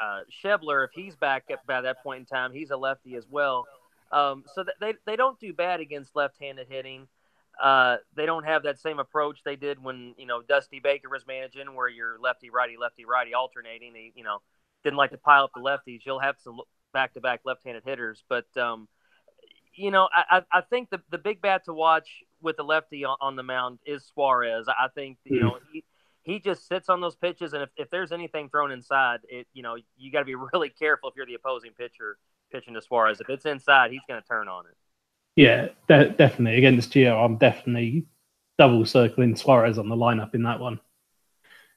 [0.00, 0.84] uh, Schebler.
[0.84, 3.66] If he's back at, by that point in time, he's a lefty as well.
[4.10, 7.08] Um, so th- they they don't do bad against left-handed hitting.
[7.62, 11.26] Uh, they don't have that same approach they did when you know Dusty Baker was
[11.26, 13.92] managing, where you're lefty righty lefty righty alternating.
[13.92, 14.38] They you know
[14.84, 16.00] didn't like to pile up the lefties.
[16.06, 16.60] You'll have some
[16.92, 18.88] back-to-back left-handed hitters, but um,
[19.78, 23.16] you know, I, I think the, the big bat to watch with the lefty on,
[23.20, 24.66] on the mound is Suarez.
[24.68, 25.84] I think, you know, he,
[26.28, 29.62] he just sits on those pitches, and if, if there's anything thrown inside, it you
[29.62, 32.18] know you got to be really careful if you're the opposing pitcher
[32.52, 33.20] pitching to Suarez.
[33.20, 34.76] If it's inside, he's going to turn on it.
[35.36, 37.24] Yeah, de- definitely against Gio.
[37.24, 38.06] I'm definitely
[38.58, 40.80] double circling Suarez on the lineup in that one.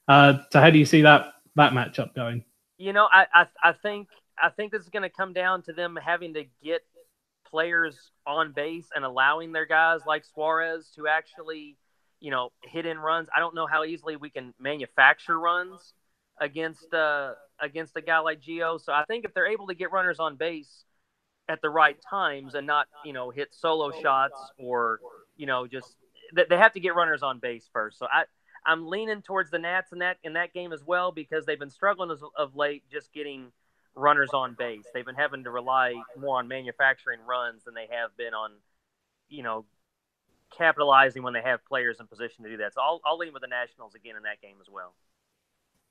[0.07, 2.43] Uh, so how do you see that that matchup going?
[2.77, 4.07] You know, I I, I think
[4.41, 6.81] I think this is going to come down to them having to get
[7.51, 11.77] players on base and allowing their guys like Suarez to actually,
[12.21, 13.27] you know, hit in runs.
[13.35, 15.93] I don't know how easily we can manufacture runs
[16.39, 18.79] against uh, against a guy like Gio.
[18.79, 20.85] So I think if they're able to get runners on base
[21.49, 24.99] at the right times and not, you know, hit solo shots or,
[25.35, 25.95] you know, just
[26.33, 27.99] they have to get runners on base first.
[27.99, 28.23] So I
[28.65, 31.71] I'm leaning towards the Nats in that in that game as well because they've been
[31.71, 33.51] struggling as, of late just getting
[33.95, 34.85] runners on base.
[34.93, 38.51] They've been having to rely more on manufacturing runs than they have been on,
[39.27, 39.65] you know,
[40.55, 42.73] capitalizing when they have players in position to do that.
[42.73, 44.93] So I'll, I'll lean with the Nationals again in that game as well.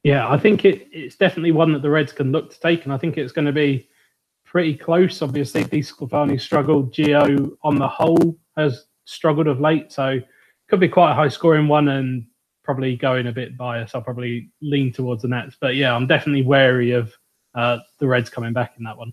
[0.03, 2.93] Yeah, I think it, it's definitely one that the Reds can look to take, and
[2.93, 3.89] I think it's going to be
[4.45, 5.21] pretty close.
[5.21, 6.93] Obviously, DeSclafani struggled.
[6.93, 10.19] Gio, on the whole, has struggled of late, so
[10.69, 12.27] could be quite a high scoring one and
[12.65, 13.95] probably going a bit biased.
[13.95, 17.13] I'll probably lean towards the Nats, but yeah, I'm definitely wary of
[17.55, 19.13] uh, the Reds coming back in that one.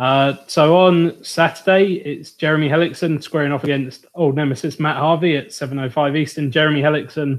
[0.00, 5.48] Uh, so on Saturday, it's Jeremy Hellickson squaring off against old nemesis Matt Harvey at
[5.48, 6.50] 7:05 Eastern.
[6.50, 7.38] Jeremy Hellickson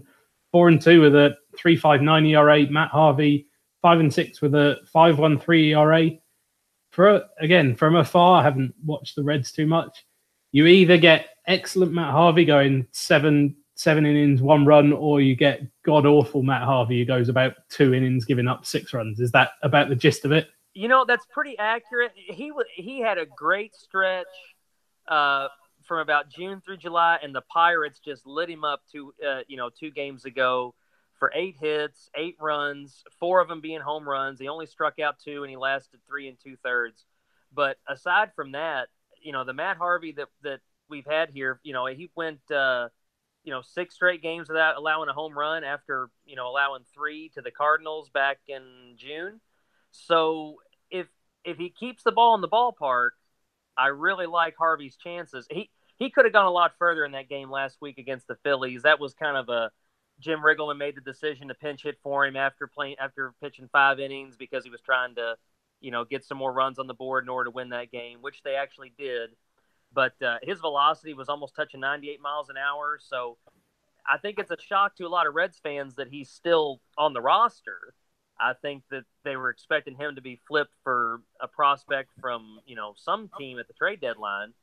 [0.52, 2.70] four and two with a 3.59 ERA.
[2.70, 3.48] Matt Harvey
[3.82, 6.12] five and six with a 5.13 ERA.
[6.92, 10.06] For again from afar, I haven't watched the Reds too much.
[10.52, 15.64] You either get excellent Matt Harvey going seven seven innings, one run, or you get
[15.84, 19.20] god awful Matt Harvey who goes about two innings, giving up six runs.
[19.20, 20.50] Is that about the gist of it?
[20.74, 22.12] You know, that's pretty accurate.
[22.16, 24.26] He he had a great stretch
[25.08, 25.50] uh,
[25.84, 29.58] from about June through July, and the Pirates just lit him up two, uh, you
[29.58, 30.74] know, two games ago
[31.20, 34.40] for eight hits, eight runs, four of them being home runs.
[34.40, 37.06] He only struck out two, and he lasted three and two thirds.
[37.54, 38.88] But aside from that,
[39.22, 42.88] you know, the Matt Harvey that that we've had here, you know, he went, uh,
[43.44, 47.30] you know, six straight games without allowing a home run after you know allowing three
[47.36, 49.42] to the Cardinals back in June.
[49.92, 50.58] So
[50.90, 51.08] if
[51.44, 53.12] if he keeps the ball in the ballpark,
[53.78, 55.48] I really like Harvey's chances.
[55.50, 58.36] He he could have gone a lot further in that game last week against the
[58.44, 58.84] Phillies.
[58.84, 59.72] That was kind of a
[60.20, 64.00] Jim Riggleman made the decision to pinch hit for him after playing after pitching five
[64.00, 65.36] innings because he was trying to,
[65.80, 68.20] you know, get some more runs on the board in order to win that game,
[68.22, 69.32] which they actually did.
[69.94, 73.38] But uh, his velocity was almost touching 98 miles an hour, so
[74.10, 77.14] I think it's a shock to a lot of Reds fans that he's still on
[77.14, 77.94] the roster.
[78.42, 82.76] I think that they were expecting him to be flipped for a prospect from you
[82.76, 84.54] know some team at the trade deadline,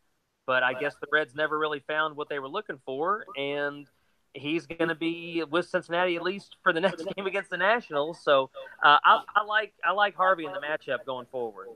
[0.46, 3.86] but I guess the Reds never really found what they were looking for, and
[4.34, 8.18] he's going to be with Cincinnati at least for the next game against the Nationals.
[8.22, 8.50] So
[8.82, 11.68] uh, I, I, like I like Harvey in the matchup going forward.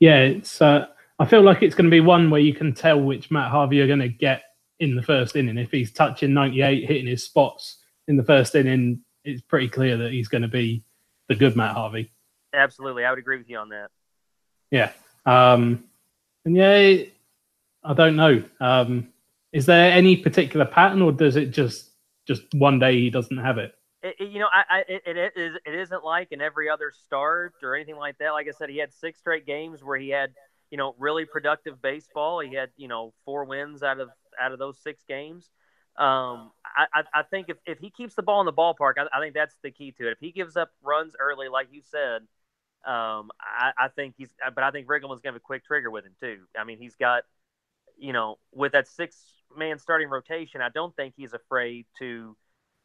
[0.00, 0.60] Yeah, it's.
[0.60, 0.86] Uh,
[1.18, 3.76] I feel like it's going to be one where you can tell which Matt Harvey
[3.76, 4.42] you're going to get
[4.80, 5.58] in the first inning.
[5.58, 7.78] If he's touching 98, hitting his spots
[8.08, 10.82] in the first inning, it's pretty clear that he's going to be
[11.28, 12.12] the good Matt Harvey.
[12.52, 13.90] Absolutely, I would agree with you on that.
[14.70, 14.92] Yeah,
[15.26, 15.84] um,
[16.44, 17.04] and yeah,
[17.82, 18.42] I don't know.
[18.60, 19.08] Um,
[19.52, 21.90] is there any particular pattern, or does it just
[22.26, 23.74] just one day he doesn't have it?
[24.02, 27.54] it you know, I, I it, it is it isn't like in every other start
[27.62, 28.30] or anything like that.
[28.30, 30.30] Like I said, he had six straight games where he had
[30.70, 32.40] you know really productive baseball.
[32.40, 34.10] He had you know four wins out of
[34.40, 35.50] out of those six games.
[35.96, 39.20] Um, I, I think if, if he keeps the ball in the ballpark, I, I
[39.20, 40.12] think that's the key to it.
[40.12, 42.22] If he gives up runs early, like you said,
[42.84, 44.30] um, I, I think he's.
[44.54, 46.40] But I think Riggleman's going to have a quick trigger with him too.
[46.58, 47.22] I mean, he's got,
[47.96, 49.16] you know, with that six
[49.56, 52.36] man starting rotation, I don't think he's afraid to,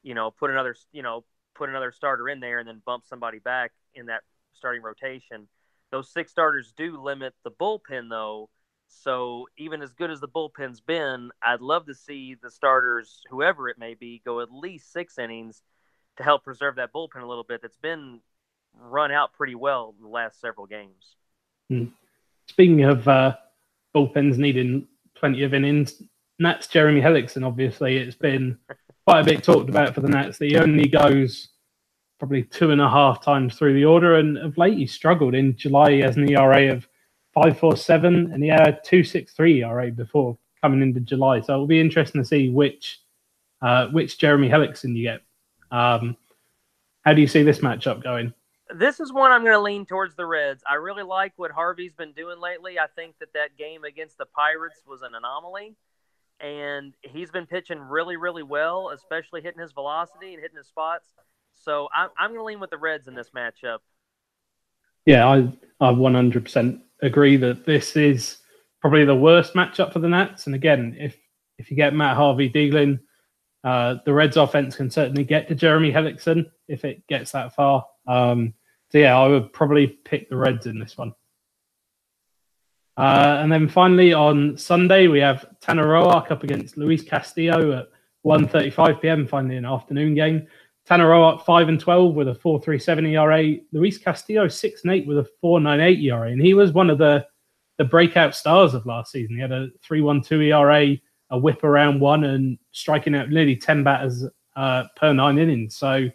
[0.03, 3.39] you know, put another, you know, put another starter in there and then bump somebody
[3.39, 4.21] back in that
[4.53, 5.47] starting rotation.
[5.91, 8.49] Those six starters do limit the bullpen though
[8.89, 13.69] so even as good as the bullpen's been, I'd love to see the starters, whoever
[13.69, 15.61] it may be, go at least six innings
[16.17, 17.61] to help preserve that bullpen a little bit.
[17.61, 18.19] That's been
[18.77, 21.15] run out pretty well in the last several games.
[21.69, 21.85] Hmm.
[22.47, 23.35] Speaking of uh,
[23.95, 26.01] bullpens needing plenty of innings,
[26.39, 28.57] Nats Jeremy Hellickson, obviously, it's been
[29.07, 30.39] quite a bit talked about for the Nats.
[30.39, 31.49] He only goes
[32.17, 35.35] probably two and a half times through the order, and of late he struggled.
[35.35, 36.87] In July, he has an ERA of
[37.33, 41.41] five four seven, and he had two six three ERA before coming into July.
[41.41, 42.99] So it'll be interesting to see which
[43.61, 45.21] uh, which Jeremy Hellickson you get.
[45.71, 46.17] Um,
[47.03, 48.33] how do you see this matchup going?
[48.73, 50.63] This is one I'm going to lean towards the Reds.
[50.69, 52.77] I really like what Harvey's been doing lately.
[52.77, 55.75] I think that that game against the Pirates was an anomaly,
[56.39, 61.07] and he's been pitching really, really well, especially hitting his velocity and hitting his spots.
[61.55, 63.79] So I'm, I'm going to lean with the Reds in this matchup.
[65.05, 65.51] Yeah, I
[65.81, 68.37] I 100% agree that this is
[68.81, 70.45] probably the worst matchup for the Nats.
[70.45, 71.17] And again, if
[71.57, 72.99] if you get Matt Harvey dealing,
[73.63, 77.85] uh, the Reds offense can certainly get to Jeremy Hellickson if it gets that far.
[78.07, 78.53] Um,
[78.91, 81.13] so yeah, I would probably pick the Reds in this one.
[82.95, 87.89] Uh, and then finally on Sunday we have Tanner Roark up against Luis Castillo at
[88.25, 89.27] 1.35 p.m.
[89.27, 90.47] Finally an afternoon game.
[90.89, 93.57] Tanner Roark five and twelve with a four three seven ERA.
[93.71, 96.89] Luis Castillo six and eight with a four nine eight ERA, and he was one
[96.89, 97.27] of the
[97.77, 99.35] the breakout stars of last season.
[99.35, 100.95] He had a three one two ERA,
[101.29, 104.25] a whip around one, and striking out nearly ten batters
[104.55, 105.75] uh, per nine innings.
[105.75, 106.09] So,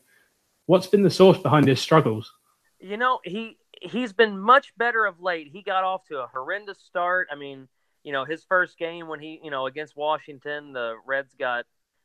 [0.67, 2.33] what's been the source behind his struggles?
[2.81, 5.51] You know, he he's been much better of late.
[5.53, 7.29] He got off to a horrendous start.
[7.31, 7.69] I mean,
[8.03, 11.65] you know, his first game when he, you know, against Washington, the Reds got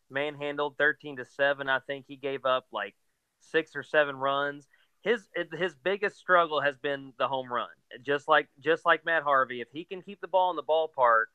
[0.09, 1.69] manhandled 13 to 7.
[1.69, 2.95] I think he gave up like
[3.39, 4.67] six or seven runs.
[5.01, 7.69] His his biggest struggle has been the home run.
[8.01, 11.25] Just like just like Matt Harvey, if he can keep the ball in the ballpark,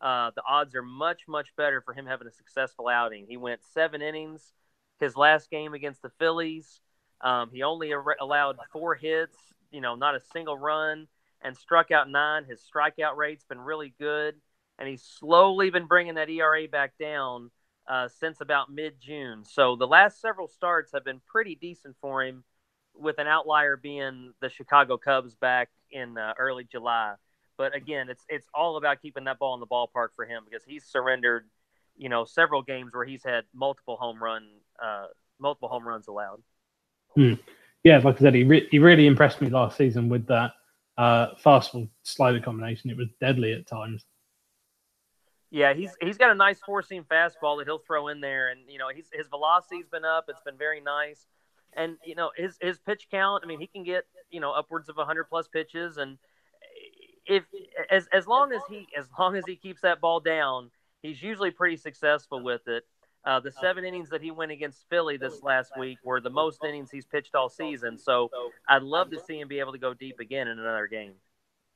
[0.00, 3.26] uh, the odds are much much better for him having a successful outing.
[3.28, 4.52] He went seven innings
[5.00, 6.80] his last game against the Phillies.
[7.22, 9.36] Um, he only ar- allowed four hits,
[9.70, 11.08] you know, not a single run,
[11.42, 12.44] and struck out nine.
[12.44, 14.34] His strikeout rate's been really good,
[14.78, 17.50] and he's slowly been bringing that ERA back down
[17.90, 19.44] uh, since about mid June.
[19.44, 22.44] So the last several starts have been pretty decent for him,
[22.94, 27.14] with an outlier being the Chicago Cubs back in uh, early July.
[27.58, 30.64] But again, it's it's all about keeping that ball in the ballpark for him because
[30.64, 31.48] he's surrendered,
[31.96, 34.46] you know, several games where he's had multiple home run,
[34.80, 35.06] uh,
[35.40, 36.40] multiple home runs allowed.
[37.16, 37.34] Hmm.
[37.82, 40.52] Yeah, like I said, he re- he really impressed me last season with that
[40.96, 42.88] uh, fastball slider combination.
[42.88, 44.04] It was deadly at times.
[45.50, 48.60] Yeah, he's he's got a nice four seam fastball that he'll throw in there, and
[48.68, 50.26] you know his velocity's been up.
[50.28, 51.26] It's been very nice,
[51.72, 53.42] and you know his his pitch count.
[53.44, 56.18] I mean, he can get you know upwards of hundred plus pitches, and
[57.26, 57.44] if
[57.90, 60.70] as as long as he as long as he keeps that ball down,
[61.02, 62.84] he's usually pretty successful with it.
[63.24, 66.64] Uh, the seven innings that he went against Philly this last week were the most
[66.64, 67.98] innings he's pitched all season.
[67.98, 68.30] So
[68.66, 71.12] I'd love to see him be able to go deep again in another game.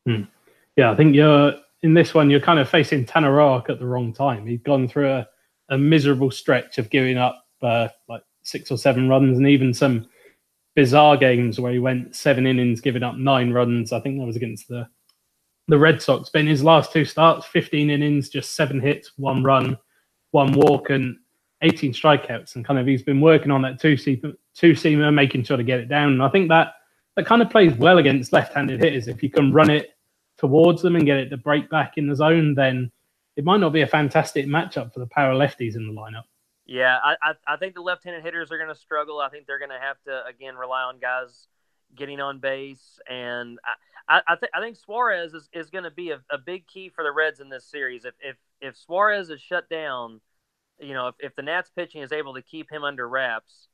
[0.06, 0.22] Hmm.
[0.76, 1.52] Yeah, I think you're
[1.82, 2.30] in this one.
[2.30, 4.46] You're kind of facing Tanner Roark at the wrong time.
[4.46, 5.28] He'd gone through a,
[5.70, 10.06] a miserable stretch of giving up uh, like six or seven runs, and even some
[10.74, 13.92] bizarre games where he went seven innings, giving up nine runs.
[13.92, 14.88] I think that was against the
[15.68, 16.30] the Red Sox.
[16.30, 19.78] But in his last two starts, 15 innings, just seven hits, one run,
[20.32, 21.16] one walk, and
[21.62, 22.54] 18 strikeouts.
[22.54, 25.64] And kind of he's been working on that two seamer, two seamer, making sure to
[25.64, 26.12] get it down.
[26.12, 26.74] And I think that
[27.16, 29.08] that kind of plays well against left-handed hitters.
[29.08, 29.90] If you can run it
[30.44, 32.92] towards them and get it to break back in the zone, then
[33.34, 36.24] it might not be a fantastic matchup for the power lefties in the lineup.
[36.66, 39.20] Yeah, I, I, I think the left-handed hitters are going to struggle.
[39.20, 41.48] I think they're going to have to again rely on guys
[41.96, 43.58] getting on base, and
[44.06, 46.90] I I, th- I think Suarez is, is going to be a, a big key
[46.90, 48.04] for the Reds in this series.
[48.04, 50.20] If if if Suarez is shut down,
[50.78, 53.68] you know, if, if the Nats pitching is able to keep him under wraps,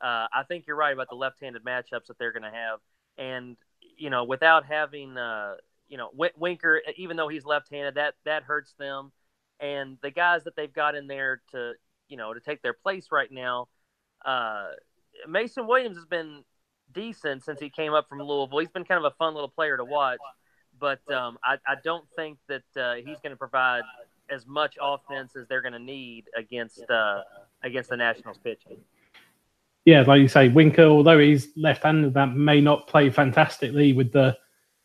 [0.00, 2.80] uh, I think you're right about the left-handed matchups that they're going to have,
[3.18, 3.58] and
[3.98, 5.56] you know, without having uh,
[5.94, 9.12] you know Winker, even though he's left-handed, that that hurts them,
[9.60, 11.74] and the guys that they've got in there to
[12.08, 13.68] you know to take their place right now.
[14.24, 14.70] Uh,
[15.28, 16.42] Mason Williams has been
[16.92, 18.58] decent since he came up from Louisville.
[18.58, 20.18] He's been kind of a fun little player to watch,
[20.80, 23.82] but um, I, I, don't think that uh, he's going to provide
[24.28, 27.20] as much offense as they're going to need against uh,
[27.62, 28.78] against the Nationals pitching.
[29.84, 34.36] Yeah, like you say, Winker, although he's left-handed, that may not play fantastically with the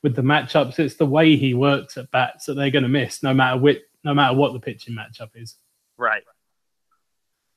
[0.04, 0.80] with the matchups.
[0.80, 3.82] It's the way he works at bats that they're going to miss, no matter which,
[4.04, 5.56] no matter what the pitching matchup is.
[5.98, 6.24] Right.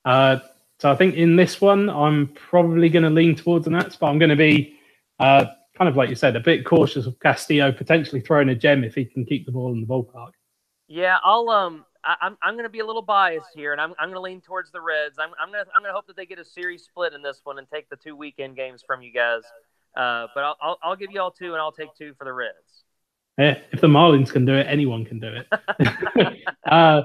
[0.04, 0.38] Uh,
[0.80, 4.06] so I think in this one, I'm probably going to lean towards the Nats, but
[4.06, 4.76] I'm going to be
[5.20, 8.84] uh, kind of like you said, a bit cautious of Castillo potentially throwing a gem
[8.84, 10.32] if he can keep the ball in the ballpark.
[10.88, 13.80] Yeah, I'll um, I, am I'm, I'm going to be a little biased here, and
[13.80, 15.18] I'm I'm going to lean towards the Reds.
[15.18, 17.22] I'm I'm going to I'm going to hope that they get a series split in
[17.22, 19.42] this one and take the two weekend games from you guys.
[19.94, 22.32] Uh, but I'll, I'll, I'll give you all two, and I'll take two for the
[22.32, 22.84] Reds.
[23.38, 25.46] Yeah, if the Marlins can do it, anyone can do it.
[26.66, 27.02] uh,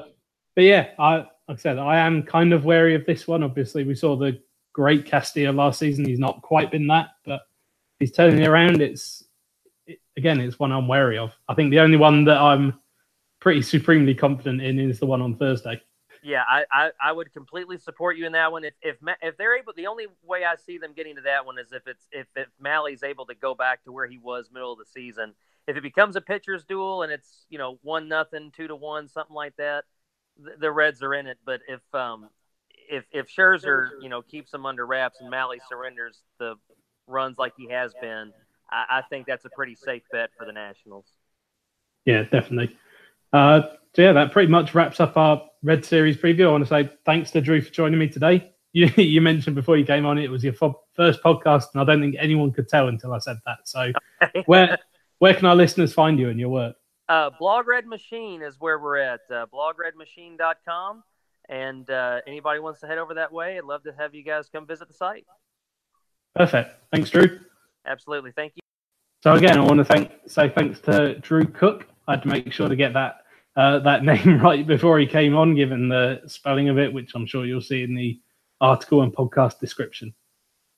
[0.55, 3.43] but yeah, I like I said, I am kind of wary of this one.
[3.43, 4.41] Obviously, we saw the
[4.73, 6.05] great Castillo last season.
[6.05, 7.41] He's not quite been that, but
[7.99, 8.81] he's turning it around.
[8.81, 9.23] It's
[9.85, 11.31] it, again, it's one I'm wary of.
[11.47, 12.79] I think the only one that I'm
[13.39, 15.81] pretty supremely confident in is the one on Thursday.
[16.27, 18.65] Yeah, I, I, I, would completely support you in that one.
[18.65, 21.57] If if if they're able, the only way I see them getting to that one
[21.57, 24.73] is if it's if if Mahle's able to go back to where he was middle
[24.73, 25.33] of the season.
[25.69, 29.07] If it becomes a pitcher's duel and it's you know one nothing, two to one,
[29.07, 29.85] something like that,
[30.37, 31.37] the, the Reds are in it.
[31.45, 32.27] But if um
[32.89, 36.55] if if Scherzer you know keeps them under wraps and Mahle surrenders the
[37.07, 38.33] runs like he has been,
[38.69, 41.05] I, I think that's a pretty safe bet for the Nationals.
[42.03, 42.75] Yeah, definitely.
[43.31, 43.61] Uh,
[43.97, 46.45] so yeah, that pretty much wraps up our Red Series preview.
[46.45, 48.53] I want to say thanks to Drew for joining me today.
[48.73, 51.83] You, you mentioned before you came on it was your fo- first podcast, and I
[51.83, 53.59] don't think anyone could tell until I said that.
[53.63, 53.91] So
[54.45, 54.77] where
[55.17, 56.75] where can our listeners find you and your work?
[57.09, 59.21] Uh, Blog Red Machine is where we're at.
[59.31, 61.01] Uh, blogredmachine.com.
[61.49, 64.47] And uh, anybody wants to head over that way, I'd love to have you guys
[64.53, 65.25] come visit the site.
[66.35, 66.75] Perfect.
[66.91, 67.39] Thanks, Drew.
[67.87, 68.31] Absolutely.
[68.33, 68.61] Thank you.
[69.23, 72.53] So again, I want to thank say thanks to Drew Cook I had to make
[72.53, 73.21] sure to get that
[73.57, 77.25] uh, that name right before he came on, given the spelling of it, which I'm
[77.25, 78.19] sure you'll see in the
[78.61, 80.13] article and podcast description.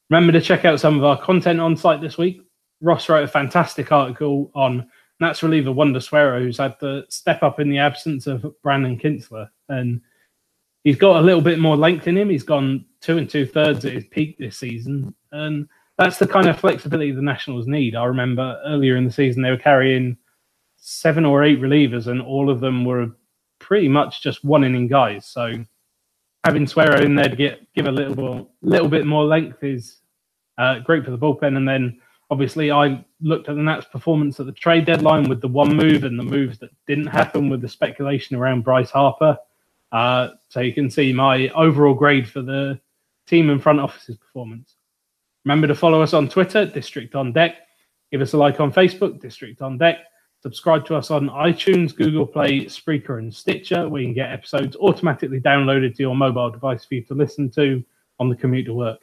[0.09, 2.41] Remember to check out some of our content on site this week.
[2.81, 7.59] Ross wrote a fantastic article on Nats reliever Wander Suero, who's had to step up
[7.59, 9.49] in the absence of Brandon Kintzler.
[9.67, 10.01] And
[10.83, 12.29] he's got a little bit more length in him.
[12.29, 15.13] He's gone two and two thirds at his peak this season.
[15.31, 15.67] And
[15.97, 17.95] that's the kind of flexibility the Nationals need.
[17.95, 20.17] I remember earlier in the season, they were carrying
[20.79, 23.11] seven or eight relievers, and all of them were
[23.59, 25.25] pretty much just one inning guys.
[25.25, 25.53] So
[26.43, 29.97] having Suero in there to get give a little more, little bit more length is
[30.57, 31.57] uh, great for the bullpen.
[31.57, 31.99] And then
[32.31, 36.03] obviously I looked at the Nats' performance at the trade deadline with the one move
[36.03, 39.37] and the moves that didn't happen with the speculation around Bryce Harper.
[39.91, 42.79] Uh, so you can see my overall grade for the
[43.27, 44.75] team and front office's performance.
[45.45, 47.55] Remember to follow us on Twitter, District on Deck.
[48.11, 49.99] Give us a like on Facebook, District on Deck.
[50.41, 54.77] Subscribe to us on iTunes, Google Play, Spreaker, and Stitcher, where you can get episodes
[54.77, 57.83] automatically downloaded to your mobile device for you to listen to
[58.19, 58.99] on the commute to work.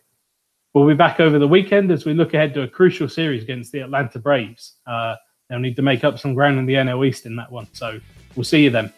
[0.73, 3.71] We'll be back over the weekend as we look ahead to a crucial series against
[3.73, 4.77] the Atlanta Braves.
[4.87, 5.17] Uh,
[5.49, 7.67] they'll need to make up some ground in the NL East in that one.
[7.73, 8.01] So
[8.35, 8.93] we'll see you then.